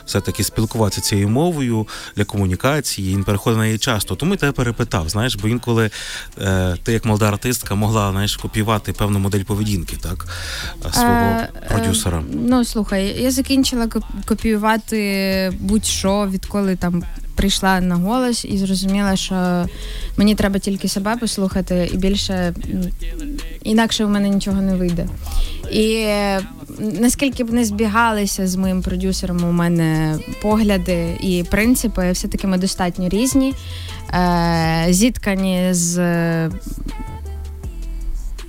все-таки 0.05 0.43
спілкуватися 0.43 1.01
цією 1.01 1.29
мовою 1.29 1.87
для 2.15 2.25
комунікації. 2.25 3.15
Він 3.15 3.23
переходить 3.23 3.59
на 3.59 3.65
її 3.65 3.77
часто. 3.77 4.15
Тому 4.15 4.31
я 4.31 4.37
тебе 4.37 4.51
перепитав. 4.51 5.09
Знаєш, 5.09 5.35
бо 5.35 5.47
інколи 5.47 5.89
е, 6.41 6.75
ти, 6.83 6.93
як 6.93 7.05
молода 7.05 7.27
артистка, 7.27 7.75
могла 7.75 8.11
знаєш, 8.11 8.37
копіювати 8.37 8.93
певну 8.93 9.19
модель 9.19 9.43
поведінки, 9.43 9.97
так 10.01 10.25
свого 10.93 11.09
е, 11.09 11.49
продюсера. 11.69 12.17
Е, 12.17 12.23
ну 12.33 12.65
слухай, 12.65 13.23
я 13.23 13.31
закінчила 13.31 13.87
копіювати 14.25 15.20
будь-що, 15.59 16.27
відколи 16.31 16.75
там 16.75 17.03
прийшла 17.35 17.81
на 17.81 17.95
голос 17.95 18.45
і 18.45 18.57
зрозуміла, 18.57 19.15
що 19.15 19.65
мені 20.17 20.35
треба 20.35 20.59
тільки 20.59 20.87
себе 20.87 21.17
послухати, 21.17 21.89
і 21.93 21.97
більше 21.97 22.53
інакше 23.63 24.05
у 24.05 24.09
мене 24.09 24.29
нічого 24.29 24.61
не 24.61 24.75
вийде. 24.75 25.07
І 25.71 26.05
наскільки 26.79 27.43
б 27.43 27.53
не 27.53 27.65
збігалися 27.65 28.47
з 28.47 28.55
моїм 28.55 28.81
продюсером, 28.81 29.43
у 29.43 29.51
мене 29.51 30.19
погляди 30.41 31.17
і 31.21 31.43
принципи, 31.51 32.11
все-таки 32.11 32.47
ми 32.47 32.57
достатньо 32.57 33.09
різні, 33.09 33.53
е, 34.13 34.85
зіткані 34.89 35.67
з. 35.71 36.49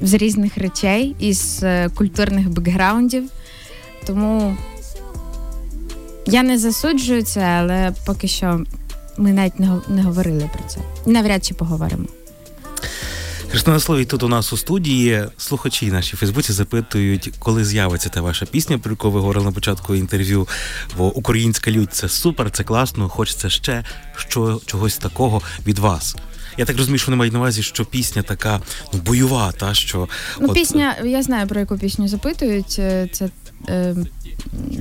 З 0.04 0.14
різних 0.14 0.58
речей 0.58 1.16
із 1.18 1.64
культурних 1.94 2.50
бекграундів, 2.50 3.24
тому 4.06 4.56
я 6.32 6.42
не 6.42 6.58
засуджую 6.58 7.22
це, 7.22 7.40
але 7.40 7.92
поки 8.06 8.28
що 8.28 8.60
ми 9.16 9.32
навіть 9.32 9.60
не, 9.60 9.80
не 9.88 10.02
говорили 10.02 10.50
про 10.52 10.68
це. 10.68 10.80
навряд 11.06 11.44
чи 11.44 11.54
поговоримо. 11.54 12.04
Христина 13.50 13.80
Словій 13.80 14.04
тут 14.04 14.22
у 14.22 14.28
нас 14.28 14.52
у 14.52 14.56
студії. 14.56 15.24
Слухачі 15.36 15.86
наші 15.86 16.16
в 16.16 16.18
Фейсбуці 16.18 16.52
запитують, 16.52 17.32
коли 17.38 17.64
з'явиться 17.64 18.08
та 18.08 18.20
ваша 18.20 18.46
пісня, 18.46 18.78
про 18.78 18.92
яку 18.92 19.10
ви 19.10 19.20
говорили 19.20 19.44
на 19.46 19.52
початку 19.52 19.94
інтерв'ю. 19.94 20.48
Бо 20.96 21.14
українська 21.14 21.70
людь 21.70 21.92
це 21.92 22.08
супер, 22.08 22.50
це 22.50 22.64
класно. 22.64 23.08
Хочеться 23.08 23.50
ще 23.50 23.84
що, 24.16 24.60
чогось 24.66 24.96
такого 24.96 25.42
від 25.66 25.78
вас. 25.78 26.16
Я 26.56 26.64
так 26.64 26.76
розумію, 26.76 26.98
що 26.98 27.06
вони 27.06 27.16
мають 27.16 27.32
на 27.32 27.38
увазі, 27.38 27.62
що 27.62 27.84
пісня 27.84 28.22
така 28.22 28.60
ну 28.92 29.00
бойова, 29.00 29.52
та 29.52 29.74
що 29.74 30.08
ну 30.40 30.48
от... 30.48 30.54
пісня. 30.54 30.96
Я 31.04 31.22
знаю 31.22 31.46
про 31.46 31.60
яку 31.60 31.78
пісню 31.78 32.08
запитують. 32.08 32.70
Це 32.70 33.08
е, 33.20 33.30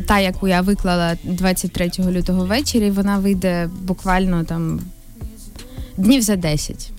та, 0.08 0.20
яку 0.20 0.48
я 0.48 0.62
виклала 0.62 1.18
23 1.24 1.92
лютого 2.00 2.46
ввечері, 2.46 2.92
вона 2.92 3.18
вийде 3.18 3.70
буквально 3.82 4.44
там 4.44 4.80
днів 5.98 6.22
за 6.22 6.36
10. 6.36 6.92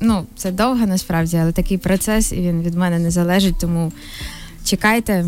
Ну, 0.00 0.26
це 0.36 0.52
довго 0.52 0.86
насправді, 0.86 1.36
але 1.36 1.52
такий 1.52 1.78
процес, 1.78 2.32
і 2.32 2.36
він 2.36 2.62
від 2.62 2.74
мене 2.74 2.98
не 2.98 3.10
залежить, 3.10 3.58
тому 3.60 3.92
чекайте, 4.64 5.26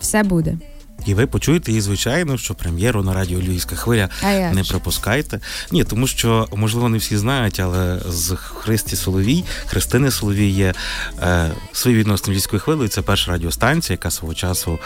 все 0.00 0.22
буде. 0.22 0.58
І 1.06 1.14
ви 1.14 1.26
почуєте 1.26 1.70
її, 1.70 1.80
звичайно, 1.80 2.38
що 2.38 2.54
прем'єру 2.54 3.02
на 3.02 3.14
радіо 3.14 3.38
Львівська 3.38 3.76
хвиля 3.76 4.08
не 4.52 4.64
пропускайте. 4.68 5.40
Ні, 5.70 5.84
тому 5.84 6.06
що 6.06 6.48
можливо 6.54 6.88
не 6.88 6.98
всі 6.98 7.16
знають, 7.16 7.60
але 7.60 8.00
з 8.08 8.36
Христі 8.36 8.96
Соловій, 8.96 9.44
Христини 9.66 10.10
Соловій 10.10 10.50
є 10.50 10.74
е, 11.22 11.50
свої 11.72 11.96
відносно 11.96 12.32
Львівською 12.32 12.60
хвилею. 12.60 12.88
Це 12.88 13.02
перша 13.02 13.30
радіостанція, 13.32 13.94
яка 13.94 14.10
свого 14.10 14.34
часу 14.34 14.78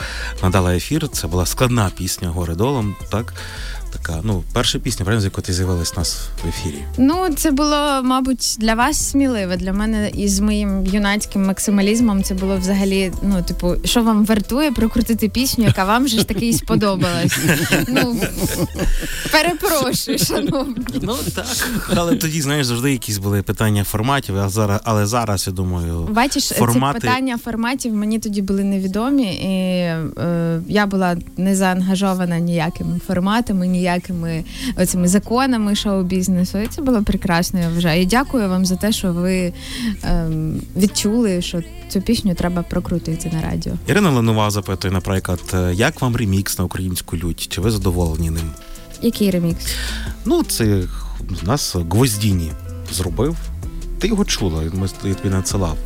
надала 0.42 0.74
ефір. 0.74 1.09
Це 1.09 1.26
була 1.26 1.46
складна 1.46 1.90
пісня 1.96 2.28
Горе 2.28 2.54
долом. 2.54 2.96
Так 3.11 3.35
така, 3.92 4.20
ну, 4.24 4.42
перша 4.53 4.79
пісня, 4.79 5.05
правильно, 5.05 5.20
з 5.20 5.24
якої 5.24 5.44
ти 5.44 5.53
з'явилась 5.53 5.96
нас 5.96 6.29
в 6.44 6.48
ефірі. 6.48 6.85
Ну, 6.98 7.29
це 7.37 7.50
було, 7.50 8.03
мабуть, 8.03 8.57
для 8.59 8.74
вас 8.74 9.11
сміливе. 9.11 9.57
Для 9.57 9.72
мене 9.72 10.11
із 10.14 10.40
моїм 10.40 10.87
юнацьким 10.87 11.46
максималізмом 11.46 12.22
це 12.22 12.35
було 12.35 12.57
взагалі, 12.57 13.12
ну, 13.22 13.42
типу, 13.42 13.74
що 13.85 14.03
вам 14.03 14.24
вартує 14.24 14.72
прокрутити 14.72 15.29
пісню, 15.29 15.64
яка 15.64 15.85
вам 15.85 16.09
же 16.09 16.18
ж 16.18 16.24
таки 16.24 16.53
сподобалась. 16.53 17.38
Ну, 17.88 18.20
перепрошую, 19.33 20.18
шановні. 20.18 20.74
Ну 21.03 21.16
так. 21.35 21.46
Але 21.96 22.16
тоді, 22.16 22.42
знаєш, 22.42 22.66
завжди 22.66 22.92
якісь 22.92 23.18
були 23.18 23.42
питання 23.42 23.85
форматів, 23.85 24.38
а 24.38 24.48
зараз, 24.48 24.81
але 24.85 25.07
зараз, 25.07 25.46
я 25.46 25.53
думаю, 25.53 26.09
бачиш, 26.11 26.48
формати... 26.48 27.00
ці 27.00 27.07
питання 27.07 27.38
форматів 27.38 27.94
мені 27.94 28.18
тоді 28.18 28.42
були 28.42 28.64
невідомі, 28.64 29.35
і 29.35 29.48
е, 29.48 30.61
я 30.68 30.87
була 30.87 31.16
не 31.37 31.57
заангажована 31.57 32.38
ніякими 32.38 33.00
форматами, 33.07 33.66
ніякими 33.66 33.80
ніякими 33.81 34.45
оцими 34.77 35.09
законами 35.09 35.75
шоу-бізнесу. 35.75 36.59
І 36.59 36.66
це 36.66 36.83
було 36.83 37.03
прекрасно. 37.03 37.61
Я 37.61 37.69
вважаю. 37.69 38.03
І 38.03 38.07
дякую 38.07 38.49
вам 38.49 38.66
за 38.66 38.77
те, 38.77 38.93
що 38.93 39.12
ви 39.12 39.53
ем, 40.03 40.61
відчули, 40.77 41.43
що 41.43 41.62
цю 41.88 42.01
пісню 42.01 42.35
треба 42.35 42.62
прокрутити 42.62 43.31
на 43.33 43.51
радіо. 43.51 43.73
Ірина 43.87 44.11
Ленова 44.11 44.51
запитує, 44.51 44.93
наприклад, 44.93 45.40
як 45.73 46.03
вам 46.03 46.16
ремікс 46.16 46.59
на 46.59 46.64
українську 46.64 47.16
лють? 47.16 47.47
Чи 47.51 47.61
ви 47.61 47.71
задоволені 47.71 48.31
ним? 48.31 48.51
Який 49.03 49.31
ремікс? 49.31 49.75
Ну, 50.25 50.43
це 50.43 50.83
у 51.43 51.47
нас 51.47 51.77
Гвоздіні 51.90 52.53
зробив. 52.93 53.37
Ти 53.99 54.09
його 54.09 54.25
чула, 54.25 54.62
ми 54.75 54.88
тобі 54.88 55.35
надсилав. 55.35 55.77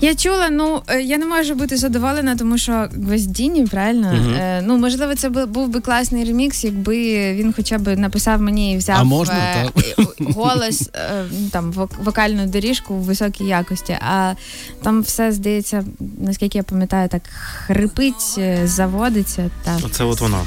Я 0.00 0.14
чула, 0.14 0.48
ну 0.50 0.82
е, 0.86 1.02
я 1.02 1.18
не 1.18 1.26
можу 1.26 1.54
бути 1.54 1.76
задоволена, 1.76 2.36
тому 2.36 2.58
що 2.58 2.88
Гвоздіні, 2.94 3.66
правильно? 3.66 4.12
Е, 4.12 4.62
ну, 4.62 4.78
можливо, 4.78 5.14
це 5.14 5.28
був 5.28 5.68
би 5.68 5.80
класний 5.80 6.24
ремікс, 6.24 6.64
якби 6.64 6.96
він 7.34 7.52
хоча 7.52 7.78
б 7.78 7.96
написав 7.96 8.40
мені 8.40 8.72
і 8.72 8.76
взяв 8.76 8.96
А 9.00 9.04
можна, 9.04 9.34
е, 9.34 9.70
так? 9.74 10.06
голос, 10.34 10.90
е, 10.94 11.24
ну, 11.40 11.48
там 11.50 11.88
вокальну 12.04 12.46
доріжку 12.46 12.94
в 12.94 13.02
високій 13.02 13.44
якості. 13.44 13.92
А 13.92 14.34
там 14.82 15.02
все 15.02 15.32
здається, 15.32 15.84
наскільки 16.18 16.58
я 16.58 16.64
пам'ятаю, 16.64 17.08
так 17.08 17.22
хрипить, 17.66 18.34
е, 18.38 18.60
заводиться. 18.64 19.50
Так. 19.64 19.78
Оце 19.84 20.04
от 20.04 20.20
вона. 20.20 20.40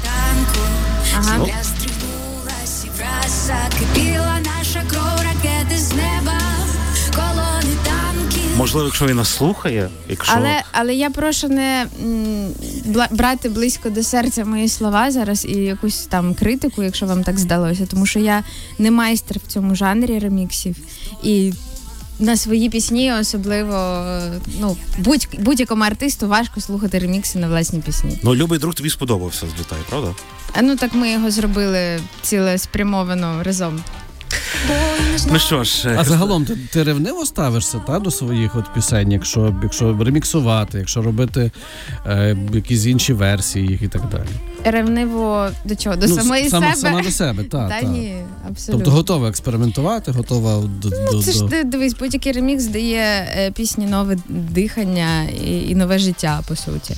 Ага. 1.18 1.46
земля 3.42 4.11
Можливо, 8.62 8.86
якщо 8.86 9.06
він 9.06 9.16
нас 9.16 9.28
слухає, 9.28 9.90
якщо 10.08 10.34
Але, 10.36 10.62
але 10.72 10.94
я 10.94 11.10
прошу 11.10 11.48
не 11.48 11.86
брати 13.10 13.48
близько 13.48 13.90
до 13.90 14.02
серця 14.02 14.44
мої 14.44 14.68
слова 14.68 15.10
зараз 15.10 15.44
і 15.44 15.52
якусь 15.52 16.06
там 16.06 16.34
критику, 16.34 16.82
якщо 16.82 17.06
вам 17.06 17.24
так 17.24 17.38
здалося, 17.38 17.86
тому 17.86 18.06
що 18.06 18.18
я 18.18 18.44
не 18.78 18.90
майстер 18.90 19.38
в 19.38 19.52
цьому 19.52 19.74
жанрі 19.74 20.18
реміксів. 20.18 20.76
І 21.22 21.52
на 22.18 22.36
свої 22.36 22.70
пісні, 22.70 23.12
особливо 23.12 24.06
ну, 24.60 24.76
будь, 24.98 25.28
будь-якому 25.38 25.84
артисту 25.84 26.28
важко 26.28 26.60
слухати 26.60 26.98
ремікси 26.98 27.38
на 27.38 27.48
власні 27.48 27.80
пісні. 27.80 28.18
ну 28.22 28.34
любий 28.34 28.58
друг 28.58 28.74
тобі 28.74 28.90
сподобався 28.90 29.46
злітай, 29.56 29.78
правда? 29.88 30.14
А 30.52 30.62
ну 30.62 30.76
так 30.76 30.94
ми 30.94 31.10
його 31.10 31.30
зробили 31.30 32.00
цілеспрямовано 32.22 33.42
разом. 33.42 33.82
Ну 35.32 35.38
що 35.38 35.64
ж, 35.64 35.96
А 35.98 36.04
загалом 36.04 36.44
ти, 36.44 36.56
ти 36.72 36.82
ревниво 36.82 37.26
ставишся 37.26 37.78
та, 37.86 37.98
до 37.98 38.10
своїх 38.10 38.56
от 38.56 38.74
пісень, 38.74 39.12
якщо, 39.12 39.54
якщо 39.62 39.96
реміксувати, 40.04 40.78
якщо 40.78 41.02
робити 41.02 41.50
е, 42.06 42.36
якісь 42.52 42.86
інші 42.86 43.12
версії 43.12 43.66
їх 43.68 43.82
і 43.82 43.88
так 43.88 44.02
далі. 44.12 44.28
Ревниво 44.64 45.48
до 45.64 45.76
чого? 45.76 45.96
До 45.96 46.06
Ну, 46.06 46.14
самої 46.14 46.48
сама, 46.48 46.66
себе. 46.66 46.76
сама 46.76 47.02
до 47.02 47.10
себе, 47.10 47.44
так. 47.44 47.68
Та 47.70 47.80
та. 47.80 47.86
ні, 47.86 48.14
абсолютно. 48.48 48.74
Тобто 48.84 48.90
готова 48.90 49.28
експериментувати, 49.28 50.12
готова 50.12 50.62
до, 50.82 50.88
до, 50.90 50.96
Ну, 51.12 51.22
це 51.22 51.32
ж 51.32 51.44
ти 51.50 51.64
дивись, 51.64 51.94
будь-який 51.94 52.32
ремікс 52.32 52.64
дає 52.64 53.00
е, 53.36 53.50
пісні 53.50 53.86
нове 53.86 54.16
дихання 54.28 55.22
і, 55.46 55.68
і 55.68 55.74
нове 55.74 55.98
життя, 55.98 56.40
по 56.48 56.56
суті. 56.56 56.94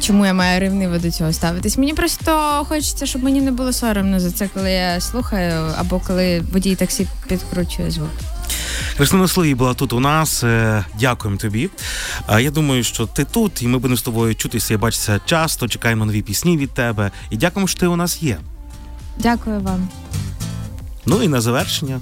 Чому 0.00 0.26
я 0.26 0.34
маю 0.34 0.60
ревниво 0.60 0.98
до 0.98 1.10
цього 1.10 1.32
ставитись? 1.32 1.78
Мені 1.78 1.94
просто 1.94 2.64
хочеться, 2.68 3.06
щоб 3.06 3.22
мені 3.22 3.40
не 3.40 3.52
було 3.52 3.72
соромно 3.72 4.20
за 4.20 4.30
це, 4.30 4.48
коли 4.54 4.70
я 4.70 5.00
слухаю, 5.00 5.72
або 5.78 6.00
коли 6.06 6.40
водій 6.52 6.74
таксі 6.76 7.06
підкручує 7.28 7.90
звук. 7.90 8.10
Христина 8.96 9.28
Слої 9.28 9.54
була 9.54 9.74
тут 9.74 9.92
у 9.92 10.00
нас. 10.00 10.44
Е, 10.44 10.84
Дякуємо 11.00 11.40
тобі. 11.40 11.70
Я 12.40 12.50
думаю, 12.50 12.84
що 12.84 13.06
ти 13.06 13.24
тут, 13.24 13.62
і 13.62 13.66
ми 13.66 13.78
будемо 13.78 13.96
з 13.96 14.02
тобою 14.02 14.34
чутися 14.34 14.74
і 14.74 14.76
бачитися 14.76 15.20
часто. 15.26 15.68
Чекаємо 15.68 16.04
нові 16.04 16.22
пісні 16.22 16.56
від 16.56 16.70
тебе. 16.70 17.10
І 17.30 17.36
дякуємо, 17.36 17.68
що 17.68 17.80
ти 17.80 17.86
у 17.86 17.96
нас 17.96 18.22
є. 18.22 18.38
Дякую 19.18 19.60
вам. 19.60 19.88
Ну 21.06 21.22
і 21.22 21.28
на 21.28 21.40
завершення. 21.40 22.00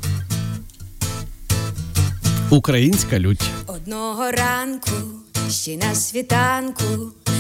Українська 2.50 3.18
лють. 3.18 3.42
Одного 3.66 4.31
ранку, 4.31 4.90
ще 5.50 5.76
на 5.76 5.94
світанку, 5.94 6.85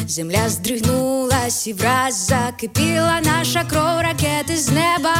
земля 0.08 0.48
здригнулась 0.48 1.66
і 1.66 1.72
враз 1.72 2.26
закипіла 2.26 3.20
наша 3.24 3.64
кров 3.64 4.00
ракети 4.00 4.56
з 4.56 4.68
неба, 4.68 5.16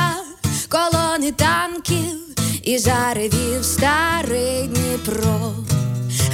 колони 0.68 1.32
танків 1.32 2.18
і 2.62 2.78
заревів 2.78 3.64
старий 3.64 4.68
Дніпро. 4.68 5.54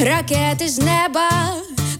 Ракети 0.01 0.69
з 0.69 0.79
неба, 0.79 1.31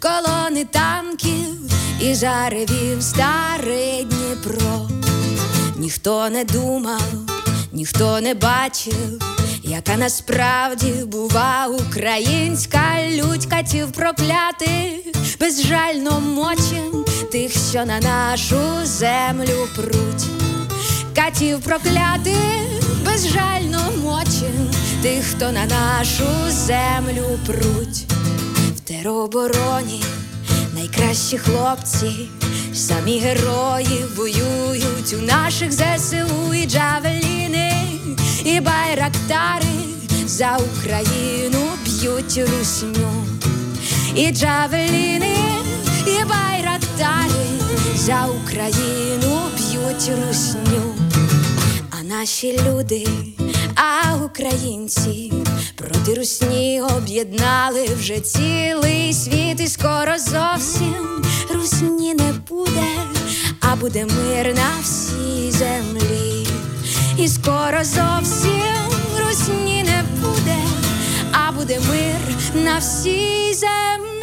колони 0.01 0.65
танків 0.65 1.73
і 2.01 2.15
заревів 2.15 3.03
старий 3.03 4.05
Дніпро. 4.05 4.89
Ніхто 5.77 6.31
не 6.31 6.45
думав, 6.45 7.13
ніхто 7.73 8.21
не 8.21 8.35
бачив, 8.35 9.23
яка 9.69 9.97
насправді 9.97 10.93
бува 11.07 11.67
українська 11.67 12.83
лють 13.11 13.47
катів 13.47 13.93
проклятих, 13.93 14.91
безжально 15.41 16.21
мочим 16.21 17.05
тих, 17.33 17.53
що 17.71 17.85
на 17.85 18.01
нашу 18.01 18.61
землю 18.85 19.69
пруть. 19.77 20.27
Катів 21.15 21.61
проклятих, 21.61 22.35
безжально 23.05 23.81
мочим 24.03 24.71
тих, 25.03 25.25
хто 25.25 25.53
на 25.53 25.67
нашу 25.67 26.25
землю 26.51 27.39
пруть. 27.47 28.07
В 28.77 28.81
теробороні 28.81 30.05
найкращі 30.75 31.39
хлопці, 31.39 32.29
самі 32.75 33.19
герої 33.19 34.05
воюють 34.17 35.15
у 35.19 35.23
наших 35.23 35.73
ЗСУ 35.73 36.55
і 36.55 36.67
джавеліни, 36.67 37.98
і 38.45 38.61
байрактари 38.61 39.79
за 40.27 40.57
Україну 40.57 41.69
б'ють 41.85 42.41
русню, 42.49 43.27
і 44.15 44.31
джавеліни, 44.31 45.37
і 46.07 46.25
байрактари 46.25 47.47
за 47.97 48.27
Україну 48.27 49.41
б'ють 49.57 50.11
русню. 50.27 50.95
А 51.91 52.03
наші 52.03 52.61
люди, 52.69 53.09
а 53.75 54.17
українці 54.25 55.33
проти 55.77 56.15
русні 56.15 56.83
об'єднали 56.97 57.89
вже 57.99 58.21
цілий 58.21 59.13
світ, 59.13 59.61
і 59.61 59.69
скоро 59.69 60.19
зовсім 60.19 61.25
русні 61.55 62.15
не 62.15 62.33
буде, 62.49 62.87
а 63.61 63.77
буде 63.77 64.07
мир 64.07 64.55
на 64.55 64.71
всій 64.83 65.51
землі. 65.51 66.48
І 67.19 67.29
скоро 67.29 67.85
зовсім 67.85 68.89
русні 69.21 69.83
не 69.83 70.05
буде, 70.21 70.57
а 71.33 71.53
буде 71.53 71.81
мир 71.91 72.37
на 72.65 72.79
всій 72.79 73.55
землі. 73.55 74.18